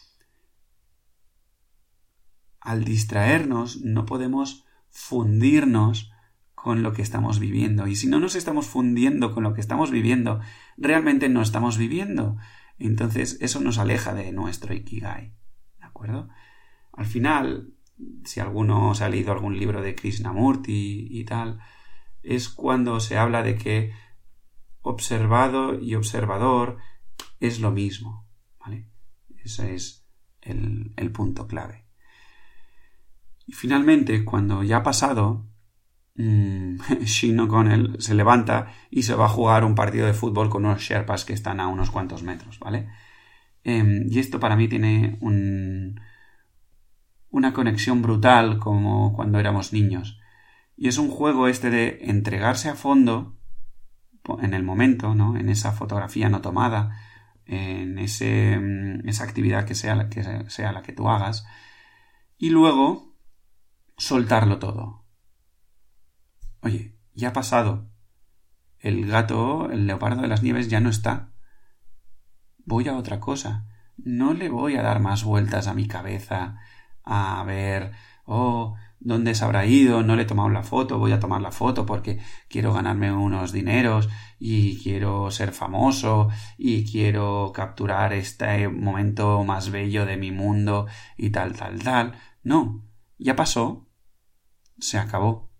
al 2.61 2.83
distraernos 2.83 3.81
no 3.81 4.05
podemos 4.05 4.65
fundirnos 4.89 6.11
con 6.55 6.83
lo 6.83 6.93
que 6.93 7.01
estamos 7.01 7.39
viviendo. 7.39 7.87
Y 7.87 7.95
si 7.95 8.07
no 8.07 8.19
nos 8.19 8.35
estamos 8.35 8.67
fundiendo 8.67 9.33
con 9.33 9.43
lo 9.43 9.53
que 9.53 9.61
estamos 9.61 9.91
viviendo, 9.91 10.41
realmente 10.77 11.29
no 11.29 11.41
estamos 11.41 11.77
viviendo. 11.77 12.37
Entonces 12.77 13.37
eso 13.41 13.59
nos 13.61 13.77
aleja 13.77 14.13
de 14.13 14.31
nuestro 14.31 14.73
Ikigai. 14.73 15.33
¿De 15.79 15.85
acuerdo? 15.85 16.29
Al 16.93 17.05
final, 17.05 17.73
si 18.25 18.39
alguno 18.39 18.91
ha 18.91 19.09
leído 19.09 19.31
algún 19.31 19.57
libro 19.57 19.81
de 19.81 19.95
Krishnamurti 19.95 21.07
y 21.09 21.23
tal, 21.23 21.59
es 22.23 22.49
cuando 22.49 22.99
se 22.99 23.17
habla 23.17 23.43
de 23.43 23.55
que 23.55 23.93
observado 24.81 25.79
y 25.79 25.95
observador 25.95 26.77
es 27.39 27.59
lo 27.59 27.71
mismo. 27.71 28.27
¿Vale? 28.59 28.87
Ese 29.37 29.75
es 29.75 30.05
el, 30.41 31.11
punto 31.11 31.47
clave. 31.47 31.85
Y 33.45 33.53
finalmente, 33.53 34.23
cuando 34.23 34.63
ya 34.63 34.77
ha 34.77 34.83
pasado, 34.83 35.47
mmm, 36.15 36.77
se 37.05 38.15
levanta 38.15 38.73
y 38.89 39.03
se 39.03 39.15
va 39.15 39.25
a 39.25 39.29
jugar 39.29 39.63
un 39.63 39.75
partido 39.75 40.05
de 40.05 40.13
fútbol 40.13 40.49
con 40.49 40.65
unos 40.65 40.81
Sherpas 40.81 41.25
que 41.25 41.33
están 41.33 41.59
a 41.59 41.67
unos 41.67 41.91
cuantos 41.91 42.23
metros, 42.23 42.59
¿vale? 42.59 42.89
Em, 43.63 44.07
y 44.09 44.19
esto 44.19 44.39
para 44.39 44.55
mí 44.55 44.67
tiene 44.67 45.17
un, 45.21 45.99
una 47.29 47.53
conexión 47.53 48.01
brutal 48.01 48.59
como 48.59 49.13
cuando 49.13 49.39
éramos 49.39 49.73
niños. 49.73 50.18
Y 50.81 50.87
es 50.87 50.97
un 50.97 51.11
juego 51.11 51.49
este 51.49 51.69
de 51.69 51.99
entregarse 52.03 52.69
a 52.69 52.73
fondo 52.73 53.37
en 54.41 54.53
el 54.53 54.63
momento, 54.63 55.13
¿no? 55.13 55.35
En 55.35 55.49
esa 55.49 55.73
fotografía 55.73 56.29
no 56.29 56.39
tomada, 56.39 56.97
en 57.43 57.99
ese, 57.99 58.57
mm, 58.57 59.09
esa 59.09 59.25
actividad 59.25 59.65
que 59.65 59.75
sea, 59.75 60.07
que 60.07 60.23
sea 60.49 60.71
la 60.71 60.81
que 60.81 60.93
tú 60.93 61.09
hagas, 61.09 61.45
y 62.37 62.51
luego 62.51 63.13
soltarlo 63.97 64.57
todo. 64.59 65.03
Oye, 66.61 66.95
ya 67.13 67.29
ha 67.29 67.33
pasado. 67.33 67.89
El 68.77 69.05
gato, 69.05 69.69
el 69.71 69.85
leopardo 69.85 70.21
de 70.21 70.29
las 70.29 70.43
nieves 70.43 70.69
ya 70.69 70.79
no 70.79 70.89
está. 70.89 71.33
Voy 72.59 72.87
a 72.87 72.95
otra 72.95 73.19
cosa. 73.19 73.67
No 73.97 74.33
le 74.33 74.47
voy 74.47 74.77
a 74.77 74.81
dar 74.81 75.01
más 75.01 75.25
vueltas 75.25 75.67
a 75.67 75.73
mi 75.73 75.89
cabeza 75.89 76.55
a 77.03 77.43
ver, 77.43 77.91
oh, 78.23 78.77
¿dónde 78.99 79.35
se 79.35 79.45
habrá 79.45 79.65
ido? 79.65 80.03
No 80.03 80.15
le 80.15 80.23
he 80.23 80.25
tomado 80.25 80.49
la 80.49 80.63
foto, 80.63 80.99
voy 80.99 81.11
a 81.11 81.19
tomar 81.19 81.41
la 81.41 81.51
foto 81.51 81.85
porque 81.85 82.19
quiero 82.47 82.73
ganarme 82.73 83.11
unos 83.11 83.51
dineros 83.51 84.09
y 84.39 84.77
quiero 84.81 85.31
ser 85.31 85.51
famoso 85.51 86.29
y 86.57 86.89
quiero 86.89 87.51
capturar 87.53 88.13
este 88.13 88.67
momento 88.67 89.43
más 89.43 89.71
bello 89.71 90.05
de 90.05 90.17
mi 90.17 90.31
mundo 90.31 90.87
y 91.17 91.29
tal, 91.29 91.53
tal, 91.53 91.79
tal. 91.79 92.13
No, 92.43 92.85
ya 93.17 93.35
pasó, 93.35 93.87
se 94.77 94.97
acabó. 94.97 95.51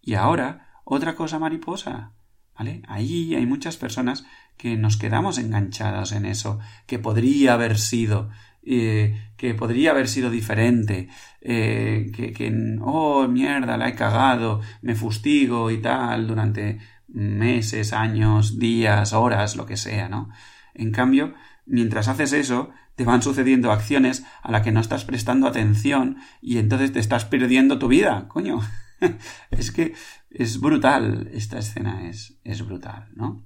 Y 0.00 0.14
ahora, 0.14 0.80
otra 0.84 1.14
cosa 1.14 1.38
mariposa. 1.38 2.12
¿Vale? 2.56 2.82
Ahí 2.86 3.34
hay 3.34 3.46
muchas 3.46 3.76
personas 3.76 4.24
que 4.56 4.76
nos 4.76 4.96
quedamos 4.96 5.38
enganchadas 5.38 6.12
en 6.12 6.24
eso, 6.24 6.60
que 6.86 7.00
podría 7.00 7.54
haber 7.54 7.78
sido, 7.78 8.30
eh, 8.66 9.32
que 9.36 9.54
podría 9.54 9.90
haber 9.90 10.08
sido 10.08 10.30
diferente, 10.30 11.08
eh, 11.40 12.10
que, 12.14 12.32
que, 12.32 12.78
oh, 12.80 13.28
mierda, 13.28 13.76
la 13.76 13.88
he 13.88 13.94
cagado, 13.94 14.60
me 14.80 14.94
fustigo 14.94 15.70
y 15.70 15.82
tal 15.82 16.26
durante 16.26 16.78
meses, 17.08 17.92
años, 17.92 18.58
días, 18.58 19.12
horas, 19.12 19.56
lo 19.56 19.66
que 19.66 19.76
sea, 19.76 20.08
¿no? 20.08 20.30
En 20.74 20.92
cambio, 20.92 21.34
mientras 21.66 22.08
haces 22.08 22.32
eso, 22.32 22.70
te 22.96 23.04
van 23.04 23.22
sucediendo 23.22 23.72
acciones 23.72 24.24
a 24.42 24.50
las 24.50 24.62
que 24.62 24.72
no 24.72 24.80
estás 24.80 25.04
prestando 25.04 25.46
atención 25.46 26.18
y 26.40 26.58
entonces 26.58 26.92
te 26.92 27.00
estás 27.00 27.24
perdiendo 27.24 27.78
tu 27.78 27.88
vida, 27.88 28.26
coño. 28.28 28.60
es 29.50 29.72
que 29.72 29.94
es 30.30 30.60
brutal, 30.60 31.28
esta 31.32 31.58
escena 31.58 32.08
es, 32.08 32.38
es 32.44 32.64
brutal, 32.66 33.08
¿no? 33.14 33.44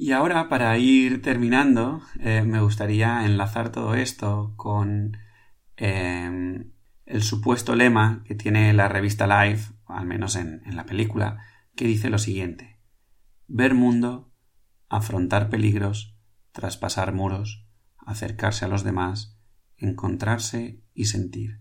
Y 0.00 0.12
ahora, 0.12 0.48
para 0.48 0.78
ir 0.78 1.22
terminando, 1.22 2.00
eh, 2.20 2.42
me 2.42 2.60
gustaría 2.60 3.26
enlazar 3.26 3.72
todo 3.72 3.96
esto 3.96 4.52
con 4.54 5.16
em, 5.76 6.70
el 7.04 7.22
supuesto 7.24 7.74
lema 7.74 8.22
que 8.24 8.36
tiene 8.36 8.72
la 8.74 8.86
revista 8.86 9.26
Life, 9.26 9.72
al 9.86 10.06
menos 10.06 10.36
en 10.36 10.62
la 10.76 10.86
película, 10.86 11.38
que 11.74 11.84
dice 11.86 12.10
lo 12.10 12.18
siguiente. 12.18 12.78
Ver 13.48 13.74
mundo, 13.74 14.32
afrontar 14.88 15.50
peligros, 15.50 16.16
traspasar 16.52 17.12
muros, 17.12 17.66
acercarse 17.98 18.66
a 18.66 18.68
los 18.68 18.84
demás, 18.84 19.36
encontrarse 19.78 20.80
y 20.94 21.06
sentir. 21.06 21.60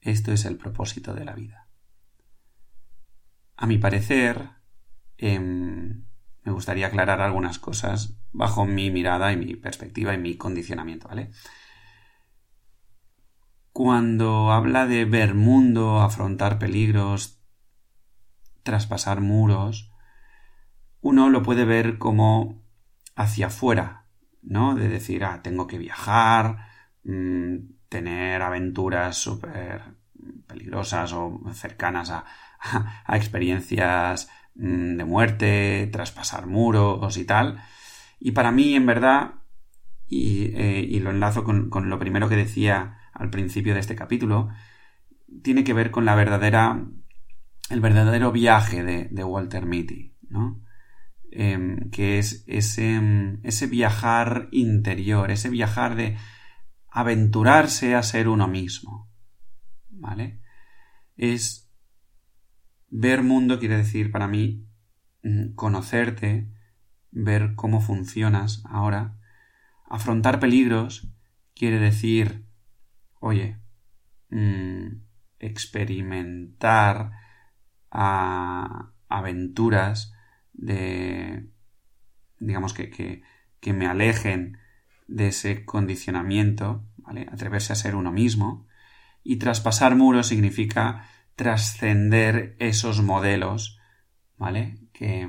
Esto 0.00 0.32
es 0.32 0.46
el 0.46 0.56
propósito 0.56 1.14
de 1.14 1.24
la 1.24 1.36
vida. 1.36 1.68
A 3.54 3.68
mi 3.68 3.78
parecer, 3.78 4.50
em, 5.16 6.06
me 6.44 6.52
gustaría 6.52 6.88
aclarar 6.88 7.20
algunas 7.20 7.58
cosas 7.58 8.16
bajo 8.32 8.64
mi 8.66 8.90
mirada 8.90 9.32
y 9.32 9.36
mi 9.36 9.54
perspectiva 9.54 10.14
y 10.14 10.18
mi 10.18 10.36
condicionamiento, 10.36 11.08
¿vale? 11.08 11.30
Cuando 13.72 14.52
habla 14.52 14.86
de 14.86 15.04
ver 15.04 15.34
mundo, 15.34 16.00
afrontar 16.00 16.58
peligros, 16.58 17.40
traspasar 18.62 19.20
muros, 19.20 19.92
uno 21.00 21.30
lo 21.30 21.42
puede 21.42 21.64
ver 21.64 21.98
como 21.98 22.62
hacia 23.16 23.46
afuera, 23.46 24.06
¿no? 24.42 24.74
De 24.74 24.88
decir, 24.88 25.24
ah, 25.24 25.42
tengo 25.42 25.66
que 25.66 25.78
viajar, 25.78 26.68
mm, 27.04 27.56
tener 27.88 28.42
aventuras 28.42 29.16
súper 29.16 29.96
peligrosas 30.46 31.12
o 31.12 31.40
cercanas 31.52 32.10
a, 32.10 32.24
experiencias 33.08 34.30
de 34.54 35.04
muerte, 35.04 35.88
traspasar 35.92 36.46
muros 36.46 37.16
y 37.16 37.24
tal. 37.24 37.62
Y 38.20 38.32
para 38.32 38.52
mí, 38.52 38.74
en 38.74 38.86
verdad, 38.86 39.34
y, 40.08 40.52
eh, 40.54 41.00
lo 41.00 41.10
enlazo 41.10 41.44
con, 41.44 41.70
lo 41.88 41.98
primero 41.98 42.28
que 42.28 42.36
decía 42.36 42.98
al 43.12 43.30
principio 43.30 43.74
de 43.74 43.80
este 43.80 43.96
capítulo, 43.96 44.48
tiene 45.42 45.64
que 45.64 45.72
ver 45.72 45.90
con 45.90 46.04
la 46.04 46.14
verdadera, 46.14 46.84
el 47.70 47.80
verdadero 47.80 48.32
viaje 48.32 48.84
de, 48.84 49.08
de 49.10 49.24
Walter 49.24 49.66
Mitty, 49.66 50.14
¿no? 50.28 50.62
Em, 51.34 51.88
que 51.90 52.18
es 52.18 52.44
ese, 52.46 53.00
ese 53.42 53.66
viajar 53.66 54.48
interior, 54.52 55.30
ese 55.30 55.48
viajar 55.48 55.96
de 55.96 56.18
aventurarse 56.90 57.94
a 57.94 58.02
ser 58.02 58.28
uno 58.28 58.48
mismo. 58.48 59.10
¿Vale? 59.88 60.42
Es 61.16 61.71
ver 62.92 63.22
mundo 63.22 63.58
quiere 63.58 63.78
decir 63.78 64.12
para 64.12 64.28
mí 64.28 64.68
mm, 65.22 65.54
conocerte, 65.54 66.52
ver 67.10 67.54
cómo 67.56 67.80
funcionas 67.80 68.62
ahora. 68.68 69.18
Afrontar 69.88 70.38
peligros 70.38 71.08
quiere 71.54 71.78
decir, 71.78 72.44
oye, 73.18 73.58
mm, 74.28 75.02
experimentar 75.38 77.12
aventuras 79.08 80.14
de, 80.52 81.50
digamos 82.38 82.74
que, 82.74 82.90
que, 83.60 83.72
me 83.72 83.86
alejen 83.86 84.58
de 85.08 85.28
ese 85.28 85.64
condicionamiento, 85.64 86.86
¿vale? 86.96 87.26
Atreverse 87.30 87.72
a 87.72 87.76
ser 87.76 87.96
uno 87.96 88.12
mismo. 88.12 88.66
Y 89.22 89.36
traspasar 89.36 89.94
muros 89.94 90.28
significa 90.28 91.06
trascender 91.34 92.56
esos 92.58 93.02
modelos, 93.02 93.78
¿vale? 94.36 94.78
Que, 94.92 95.28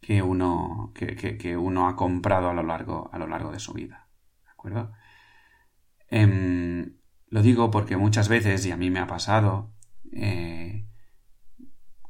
que 0.00 0.22
uno, 0.22 0.92
que, 0.94 1.16
que, 1.16 1.56
uno 1.56 1.88
ha 1.88 1.96
comprado 1.96 2.50
a 2.50 2.54
lo 2.54 2.62
largo, 2.62 3.10
a 3.12 3.18
lo 3.18 3.26
largo 3.26 3.52
de 3.52 3.60
su 3.60 3.72
vida. 3.72 4.08
¿De 4.44 4.50
acuerdo? 4.50 4.92
Em, 6.08 6.96
lo 7.28 7.42
digo 7.42 7.70
porque 7.70 7.96
muchas 7.96 8.28
veces, 8.28 8.66
y 8.66 8.72
a 8.72 8.76
mí 8.76 8.90
me 8.90 9.00
ha 9.00 9.06
pasado, 9.06 9.72
eh, 10.12 10.86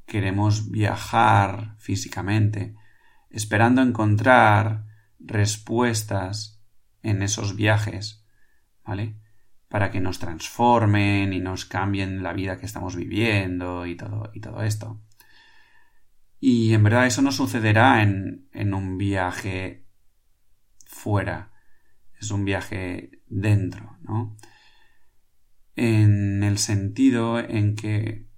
queremos 0.06 0.70
viajar 0.70 1.76
físicamente, 1.78 2.74
esperando 3.30 3.82
encontrar 3.82 4.86
respuestas 5.18 6.60
en 7.02 7.22
esos 7.22 7.54
viajes, 7.54 8.24
¿vale? 8.84 9.16
Para 9.70 9.90
que 9.90 10.00
nos 10.00 10.18
transformen 10.18 11.32
y 11.32 11.40
nos 11.40 11.64
cambien 11.64 12.22
la 12.22 12.34
vida 12.34 12.58
que 12.58 12.66
estamos 12.66 12.94
viviendo 12.94 13.86
y 13.86 13.96
todo, 13.96 14.30
y 14.34 14.40
todo 14.40 14.62
esto. 14.62 15.00
Y 16.38 16.74
en 16.74 16.82
verdad 16.82 17.06
eso 17.06 17.22
no 17.22 17.32
sucederá 17.32 18.02
en, 18.02 18.48
en 18.52 18.74
un 18.74 18.98
viaje 18.98 19.86
fuera, 20.84 21.52
es 22.20 22.30
un 22.30 22.44
viaje 22.44 23.22
dentro, 23.26 23.96
¿no? 24.02 24.36
En 25.76 26.42
el 26.42 26.58
sentido 26.58 27.38
en 27.38 27.74
que 27.74 28.30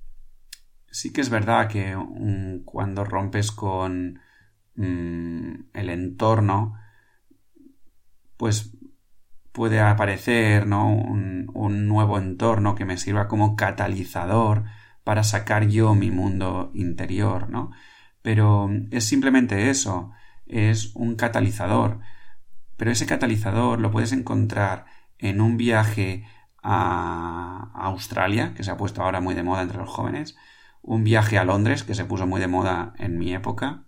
sí 0.93 1.13
que 1.13 1.23
es 1.23 1.31
verdad 1.31 1.69
que 1.69 1.97
cuando 2.65 3.05
rompes 3.05 3.51
con 3.51 4.21
mm, 4.77 5.53
el 5.73 5.91
entorno, 5.91 6.75
pues 8.37 8.77
puede 9.53 9.81
aparecer 9.81 10.67
¿no? 10.67 10.89
un, 10.89 11.51
un, 11.55 11.87
nuevo 11.87 12.19
entorno 12.19 12.75
que 12.75 12.85
me 12.85 12.97
sirva 12.97 13.29
como 13.29 13.57
catalizador 13.57 14.65
para 15.05 15.25
sacar 15.25 15.69
yo 15.69 15.95
mi 15.95 16.11
mundo 16.11 16.71
interior, 16.75 17.51
¿no? 17.51 17.71
Pero 18.23 18.71
es 18.91 19.05
simplemente 19.05 19.71
eso, 19.71 20.13
es 20.47 20.95
un 20.95 21.17
catalizador. 21.17 22.01
Pero 22.77 22.91
ese 22.91 23.07
catalizador 23.07 23.81
lo 23.81 23.91
puedes 23.91 24.13
encontrar 24.13 24.87
en 25.19 25.41
un 25.41 25.57
viaje 25.57 26.25
a 26.63 27.71
Australia, 27.75 28.55
que 28.55 28.63
se 28.63 28.71
ha 28.71 28.77
puesto 28.77 29.03
ahora 29.03 29.21
muy 29.21 29.35
de 29.35 29.43
moda 29.43 29.63
entre 29.63 29.79
los 29.79 29.89
jóvenes, 29.89 30.37
un 30.83 31.05
viaje 31.05 31.39
a 31.39 31.45
Londres, 31.45 31.85
que 31.85 31.95
se 31.95 32.05
puso 32.05 32.27
muy 32.27 32.41
de 32.41 32.49
moda 32.49 32.95
en 32.99 33.19
mi 33.19 33.35
época, 33.35 33.85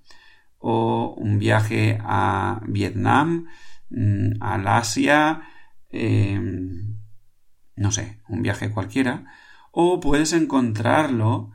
o 0.59 1.15
un 1.19 1.39
viaje 1.39 1.99
a 2.03 2.61
Vietnam, 2.67 3.47
mm, 3.91 4.43
al 4.43 4.67
Asia, 4.67 5.43
em, 5.95 6.99
no 7.77 7.93
sé, 7.93 8.21
un 8.29 8.43
viaje 8.43 8.71
cualquiera, 8.71 9.27
o 9.71 10.01
puedes 10.01 10.33
encontrarlo 10.33 11.53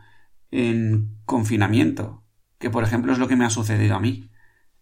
en 0.52 1.18
confinamiento, 1.26 2.24
que 2.58 2.70
por 2.70 2.84
ejemplo 2.84 3.12
es 3.14 3.20
lo 3.20 3.28
que 3.28 3.36
me 3.36 3.46
ha 3.46 3.50
sucedido 3.50 3.96
a 3.96 4.00
mí. 4.00 4.32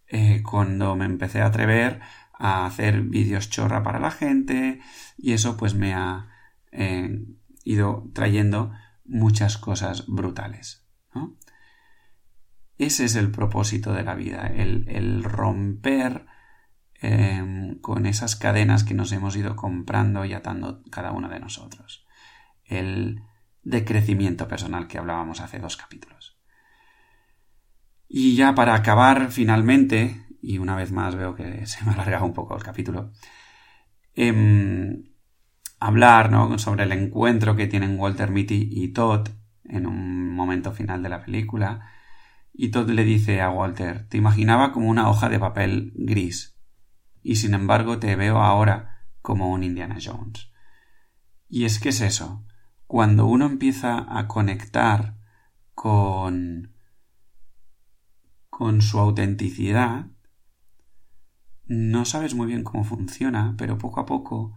Eh, 0.08 0.42
cuando 0.44 0.96
me 0.96 1.06
empecé 1.06 1.42
a 1.42 1.48
atrever 1.48 2.00
a 2.34 2.66
hacer 2.66 3.02
vídeos 3.02 3.50
chorra 3.50 3.84
para 3.84 4.00
la 4.00 4.12
gente 4.12 4.80
y 5.18 5.34
eso 5.34 5.58
pues 5.58 5.74
me 5.74 5.94
ha 5.94 6.30
eh, 6.72 7.26
ido 7.64 8.10
trayendo 8.14 8.72
muchas 9.06 9.58
cosas 9.58 10.06
brutales. 10.08 10.88
Ese 12.78 13.06
es 13.06 13.16
el 13.16 13.32
propósito 13.32 13.94
de 13.94 14.04
la 14.04 14.14
vida, 14.14 14.48
el, 14.48 15.24
romper 15.24 16.28
em, 17.02 17.80
con 17.80 18.06
esas 18.06 18.36
cadenas 18.36 18.84
que 18.84 18.94
nos 18.94 19.12
hemos 19.12 19.36
ido 19.36 19.56
comprando 19.56 20.26
y 20.26 20.34
atando 20.34 20.82
cada 20.90 21.12
uno 21.12 21.30
de 21.30 21.40
nosotros. 21.40 22.06
El 22.66 23.22
decrecimiento 23.64 24.48
personal 24.48 24.88
que 24.88 24.98
hablábamos 24.98 25.42
hace 25.42 25.60
dos 25.60 25.78
capítulos. 25.78 26.38
Y 28.08 28.36
ya 28.36 28.56
para 28.56 28.76
acabar 28.76 29.32
finalmente, 29.32 30.26
y 30.42 30.58
una 30.58 30.76
vez 30.76 30.92
más 30.92 31.16
veo 31.16 31.36
que 31.36 31.66
se 31.66 31.84
me 31.84 31.92
ha 31.92 31.94
alargado 31.94 32.26
un 32.26 32.34
poco 32.34 32.56
el 32.56 32.64
capítulo, 32.64 33.12
em, 34.16 35.04
hablar 35.80 36.32
sobre 36.60 36.84
el 36.84 36.92
encuentro 36.92 37.56
que 37.56 37.68
tienen 37.68 38.00
Walter 38.00 38.32
Mitty 38.32 38.70
y 38.72 38.90
Todd 38.90 39.30
en 39.66 39.86
un 39.86 40.34
momento 40.34 40.72
final 40.72 41.04
de 41.04 41.10
la 41.10 41.24
película. 41.24 41.92
Y 42.54 42.70
Todd 42.70 42.90
le 42.90 43.04
dice 43.04 43.42
a 43.42 43.52
Walter, 43.52 44.08
te 44.08 44.18
imaginaba 44.18 44.72
como 44.72 44.90
una 44.90 45.10
hoja 45.10 45.30
de 45.30 45.40
papel 45.40 45.94
gris, 45.96 46.57
y 47.28 47.36
sin 47.36 47.54
embargo 47.54 48.00
te 48.00 48.16
veo 48.16 48.38
ahora 48.38 49.04
como 49.22 49.52
un 49.52 49.62
Indiana 49.62 49.98
Jones. 50.02 50.50
Y 51.50 51.66
es 51.66 51.78
que 51.78 51.90
es 51.90 52.00
eso, 52.00 52.46
cuando 52.86 53.26
uno 53.26 53.46
empieza 53.48 54.06
a 54.18 54.30
conectar 54.30 55.18
con 55.76 56.74
con 58.50 58.82
su 58.82 58.98
autenticidad, 58.98 60.08
no 61.66 62.06
sabes 62.06 62.34
muy 62.34 62.48
bien 62.48 62.64
cómo 62.64 62.86
funciona, 62.86 63.56
pero 63.58 63.78
poco 63.78 64.00
a 64.00 64.06
poco, 64.06 64.56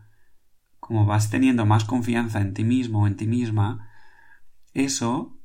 como 0.79 1.07
vas 1.07 1.29
teniendo 1.29 1.67
más 1.67 1.85
confianza 1.85 2.41
en 2.41 2.55
ti 2.55 2.63
mismo 2.63 3.03
o 3.03 3.07
en 3.09 3.17
ti 3.17 3.27
misma, 3.27 3.91
eso 4.75 5.37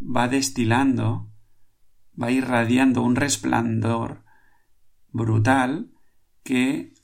va 0.00 0.26
destilando, 0.26 1.30
va 2.20 2.32
irradiando 2.32 3.02
un 3.02 3.14
resplandor 3.14 4.24
brutal 5.12 5.93
que 6.44 6.94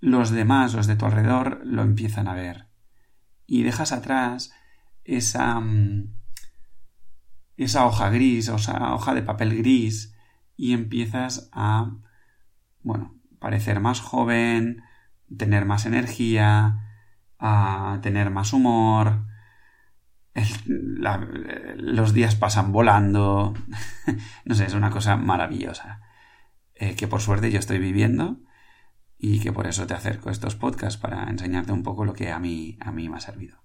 los 0.00 0.30
demás, 0.30 0.74
los 0.74 0.86
de 0.86 0.96
tu 0.96 1.06
alrededor, 1.06 1.62
lo 1.64 1.82
empiezan 1.82 2.28
a 2.28 2.34
ver. 2.34 2.68
Y 3.46 3.62
dejas 3.62 3.92
atrás 3.92 4.52
esa, 5.04 5.60
mm, 5.60 6.14
esa 7.56 7.86
hoja 7.86 8.10
gris, 8.10 8.48
esa 8.48 8.94
hoja 8.94 9.14
de 9.14 9.22
papel 9.22 9.56
gris, 9.56 10.14
y 10.56 10.74
empiezas 10.74 11.48
a, 11.52 11.96
bueno, 12.82 13.16
parecer 13.38 13.80
más 13.80 14.00
joven, 14.00 14.82
tener 15.36 15.64
más 15.64 15.86
energía, 15.86 16.80
a 17.38 17.98
tener 18.02 18.30
más 18.30 18.52
humor. 18.52 19.26
los 21.76 22.12
días 22.12 22.34
pasan 22.34 22.72
volando. 22.72 23.54
no 24.44 24.54
sé, 24.54 24.66
es 24.66 24.74
una 24.74 24.90
cosa 24.90 25.16
maravillosa. 25.16 26.00
Eh, 26.74 26.96
que 26.96 27.06
por 27.06 27.20
suerte 27.20 27.52
yo 27.52 27.58
estoy 27.58 27.78
viviendo 27.78 28.43
y 29.26 29.40
que 29.40 29.52
por 29.52 29.66
eso 29.66 29.86
te 29.86 29.94
acerco 29.94 30.28
a 30.28 30.32
estos 30.32 30.54
podcasts 30.54 31.00
para 31.00 31.30
enseñarte 31.30 31.72
un 31.72 31.82
poco 31.82 32.04
lo 32.04 32.12
que 32.12 32.30
a 32.30 32.38
mí, 32.38 32.76
a 32.80 32.92
mí 32.92 33.08
me 33.08 33.16
ha 33.16 33.20
servido. 33.20 33.64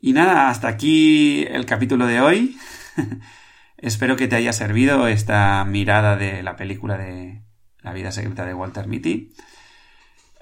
Y 0.00 0.14
nada, 0.14 0.48
hasta 0.48 0.68
aquí 0.68 1.44
el 1.50 1.66
capítulo 1.66 2.06
de 2.06 2.22
hoy. 2.22 2.56
Espero 3.76 4.16
que 4.16 4.26
te 4.26 4.36
haya 4.36 4.54
servido 4.54 5.08
esta 5.08 5.62
mirada 5.66 6.16
de 6.16 6.42
la 6.42 6.56
película 6.56 6.96
de, 6.96 7.42
la 7.82 7.92
vida 7.92 8.10
secreta 8.10 8.46
de 8.46 8.54
Walter 8.54 8.86
Mitty. 8.86 9.30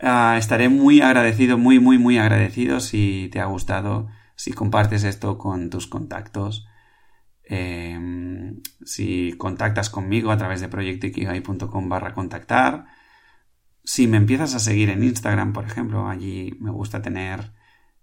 Ah, 0.01 0.37
estaré 0.39 0.69
muy 0.69 1.01
agradecido, 1.01 1.59
muy, 1.59 1.81
muy, 1.81 1.99
muy 1.99 2.19
agradecido 2.19 2.79
si 2.79 3.29
te 3.33 3.41
ha 3.41 3.47
gustado, 3.47 4.07
si 4.37 4.53
compartes 4.53 5.03
esto 5.03 5.39
con 5.39 5.71
tus 5.71 5.89
contactos, 5.89 6.69
em, 7.43 8.63
si 8.85 9.33
contactas 9.39 9.91
conmigo 9.91 10.31
a 10.31 10.37
través 10.37 10.61
de 10.61 10.69
proyectoikigai.com 10.69 11.89
barra 11.89 12.15
contactar, 12.15 12.87
si 13.87 14.09
me 14.09 14.17
empiezas 14.17 14.55
a 14.55 14.59
seguir 14.59 14.91
en 14.91 15.05
Instagram, 15.05 15.53
por 15.53 15.65
ejemplo, 15.65 16.09
allí 16.09 16.57
me 16.61 16.73
gusta 16.73 17.01
tener 17.01 17.53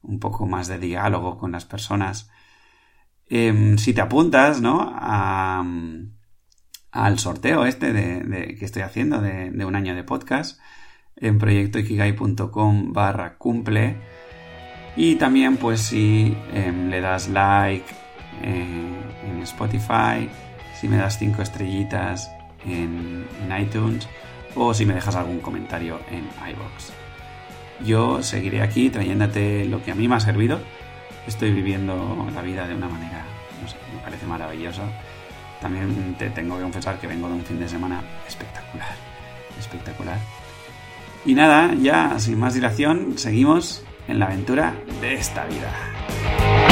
un 0.02 0.20
poco 0.20 0.48
más 0.48 0.68
de 0.70 0.80
diálogo 0.80 1.38
con 1.38 1.52
las 1.52 1.66
personas. 1.66 2.32
Em, 3.30 3.78
si 3.78 3.94
te 3.94 4.02
apuntas, 4.02 4.62
¿no? 4.62 4.92
A, 4.96 5.64
al 6.92 7.20
sorteo 7.20 7.66
este 7.66 7.92
de, 7.92 8.56
que 8.56 8.66
estoy 8.66 8.84
haciendo 8.84 9.20
de, 9.20 9.66
un 9.66 9.76
año 9.76 9.94
de 9.94 10.04
podcast 10.04 10.60
en 11.18 11.38
proyectoikigai.com 11.38 12.94
barra 12.94 13.38
cumple 13.38 13.98
y 14.96 15.16
también 15.16 15.58
pues 15.58 15.82
si 15.82 16.38
em, 16.54 16.90
le 16.90 17.02
das 17.02 17.28
like 17.28 17.86
eh, 18.42 19.02
en 19.26 19.42
Spotify, 19.42 20.30
si 20.80 20.88
me 20.88 20.98
das 20.98 21.18
5 21.20 21.42
estrellitas 21.42 22.32
en, 22.66 23.26
iTunes 23.60 24.08
o 24.56 24.74
si 24.74 24.86
me 24.86 24.94
dejas 24.94 25.16
algún 25.16 25.40
comentario 25.40 26.00
en 26.12 26.30
iBox. 26.52 26.94
Yo 27.86 28.24
seguiré 28.24 28.62
aquí 28.62 28.90
trayéndote 28.90 29.66
lo 29.66 29.84
que 29.84 29.92
a 29.92 29.96
mí 29.96 30.08
me 30.08 30.16
ha 30.16 30.20
servido. 30.20 30.60
Estoy 31.28 31.52
viviendo 31.52 32.28
la 32.34 32.42
vida 32.42 32.68
de 32.68 32.76
una 32.76 32.88
manera, 32.88 33.26
no 33.62 33.68
sé, 33.68 33.78
me 33.94 34.02
parece 34.02 34.26
maravilloso 34.26 34.84
también 35.64 36.16
te 36.20 36.30
tengo 36.30 36.58
que 36.58 36.64
confesar 36.64 37.00
que 37.00 37.08
vengo 37.08 37.30
de 37.30 37.36
un 37.36 37.46
fin 37.46 37.58
de 37.58 37.70
semana 37.70 38.04
espectacular. 38.28 38.96
Espectacular. 39.58 40.18
Y 41.26 41.36
nada, 41.36 41.74
ya 41.74 42.20
sin 42.20 42.38
más 42.38 42.54
dilación, 42.54 43.18
seguimos 43.18 43.82
en 44.10 44.20
la 44.20 44.26
aventura 44.26 44.76
de 45.00 45.14
esta 45.14 45.46
vida. 45.46 46.63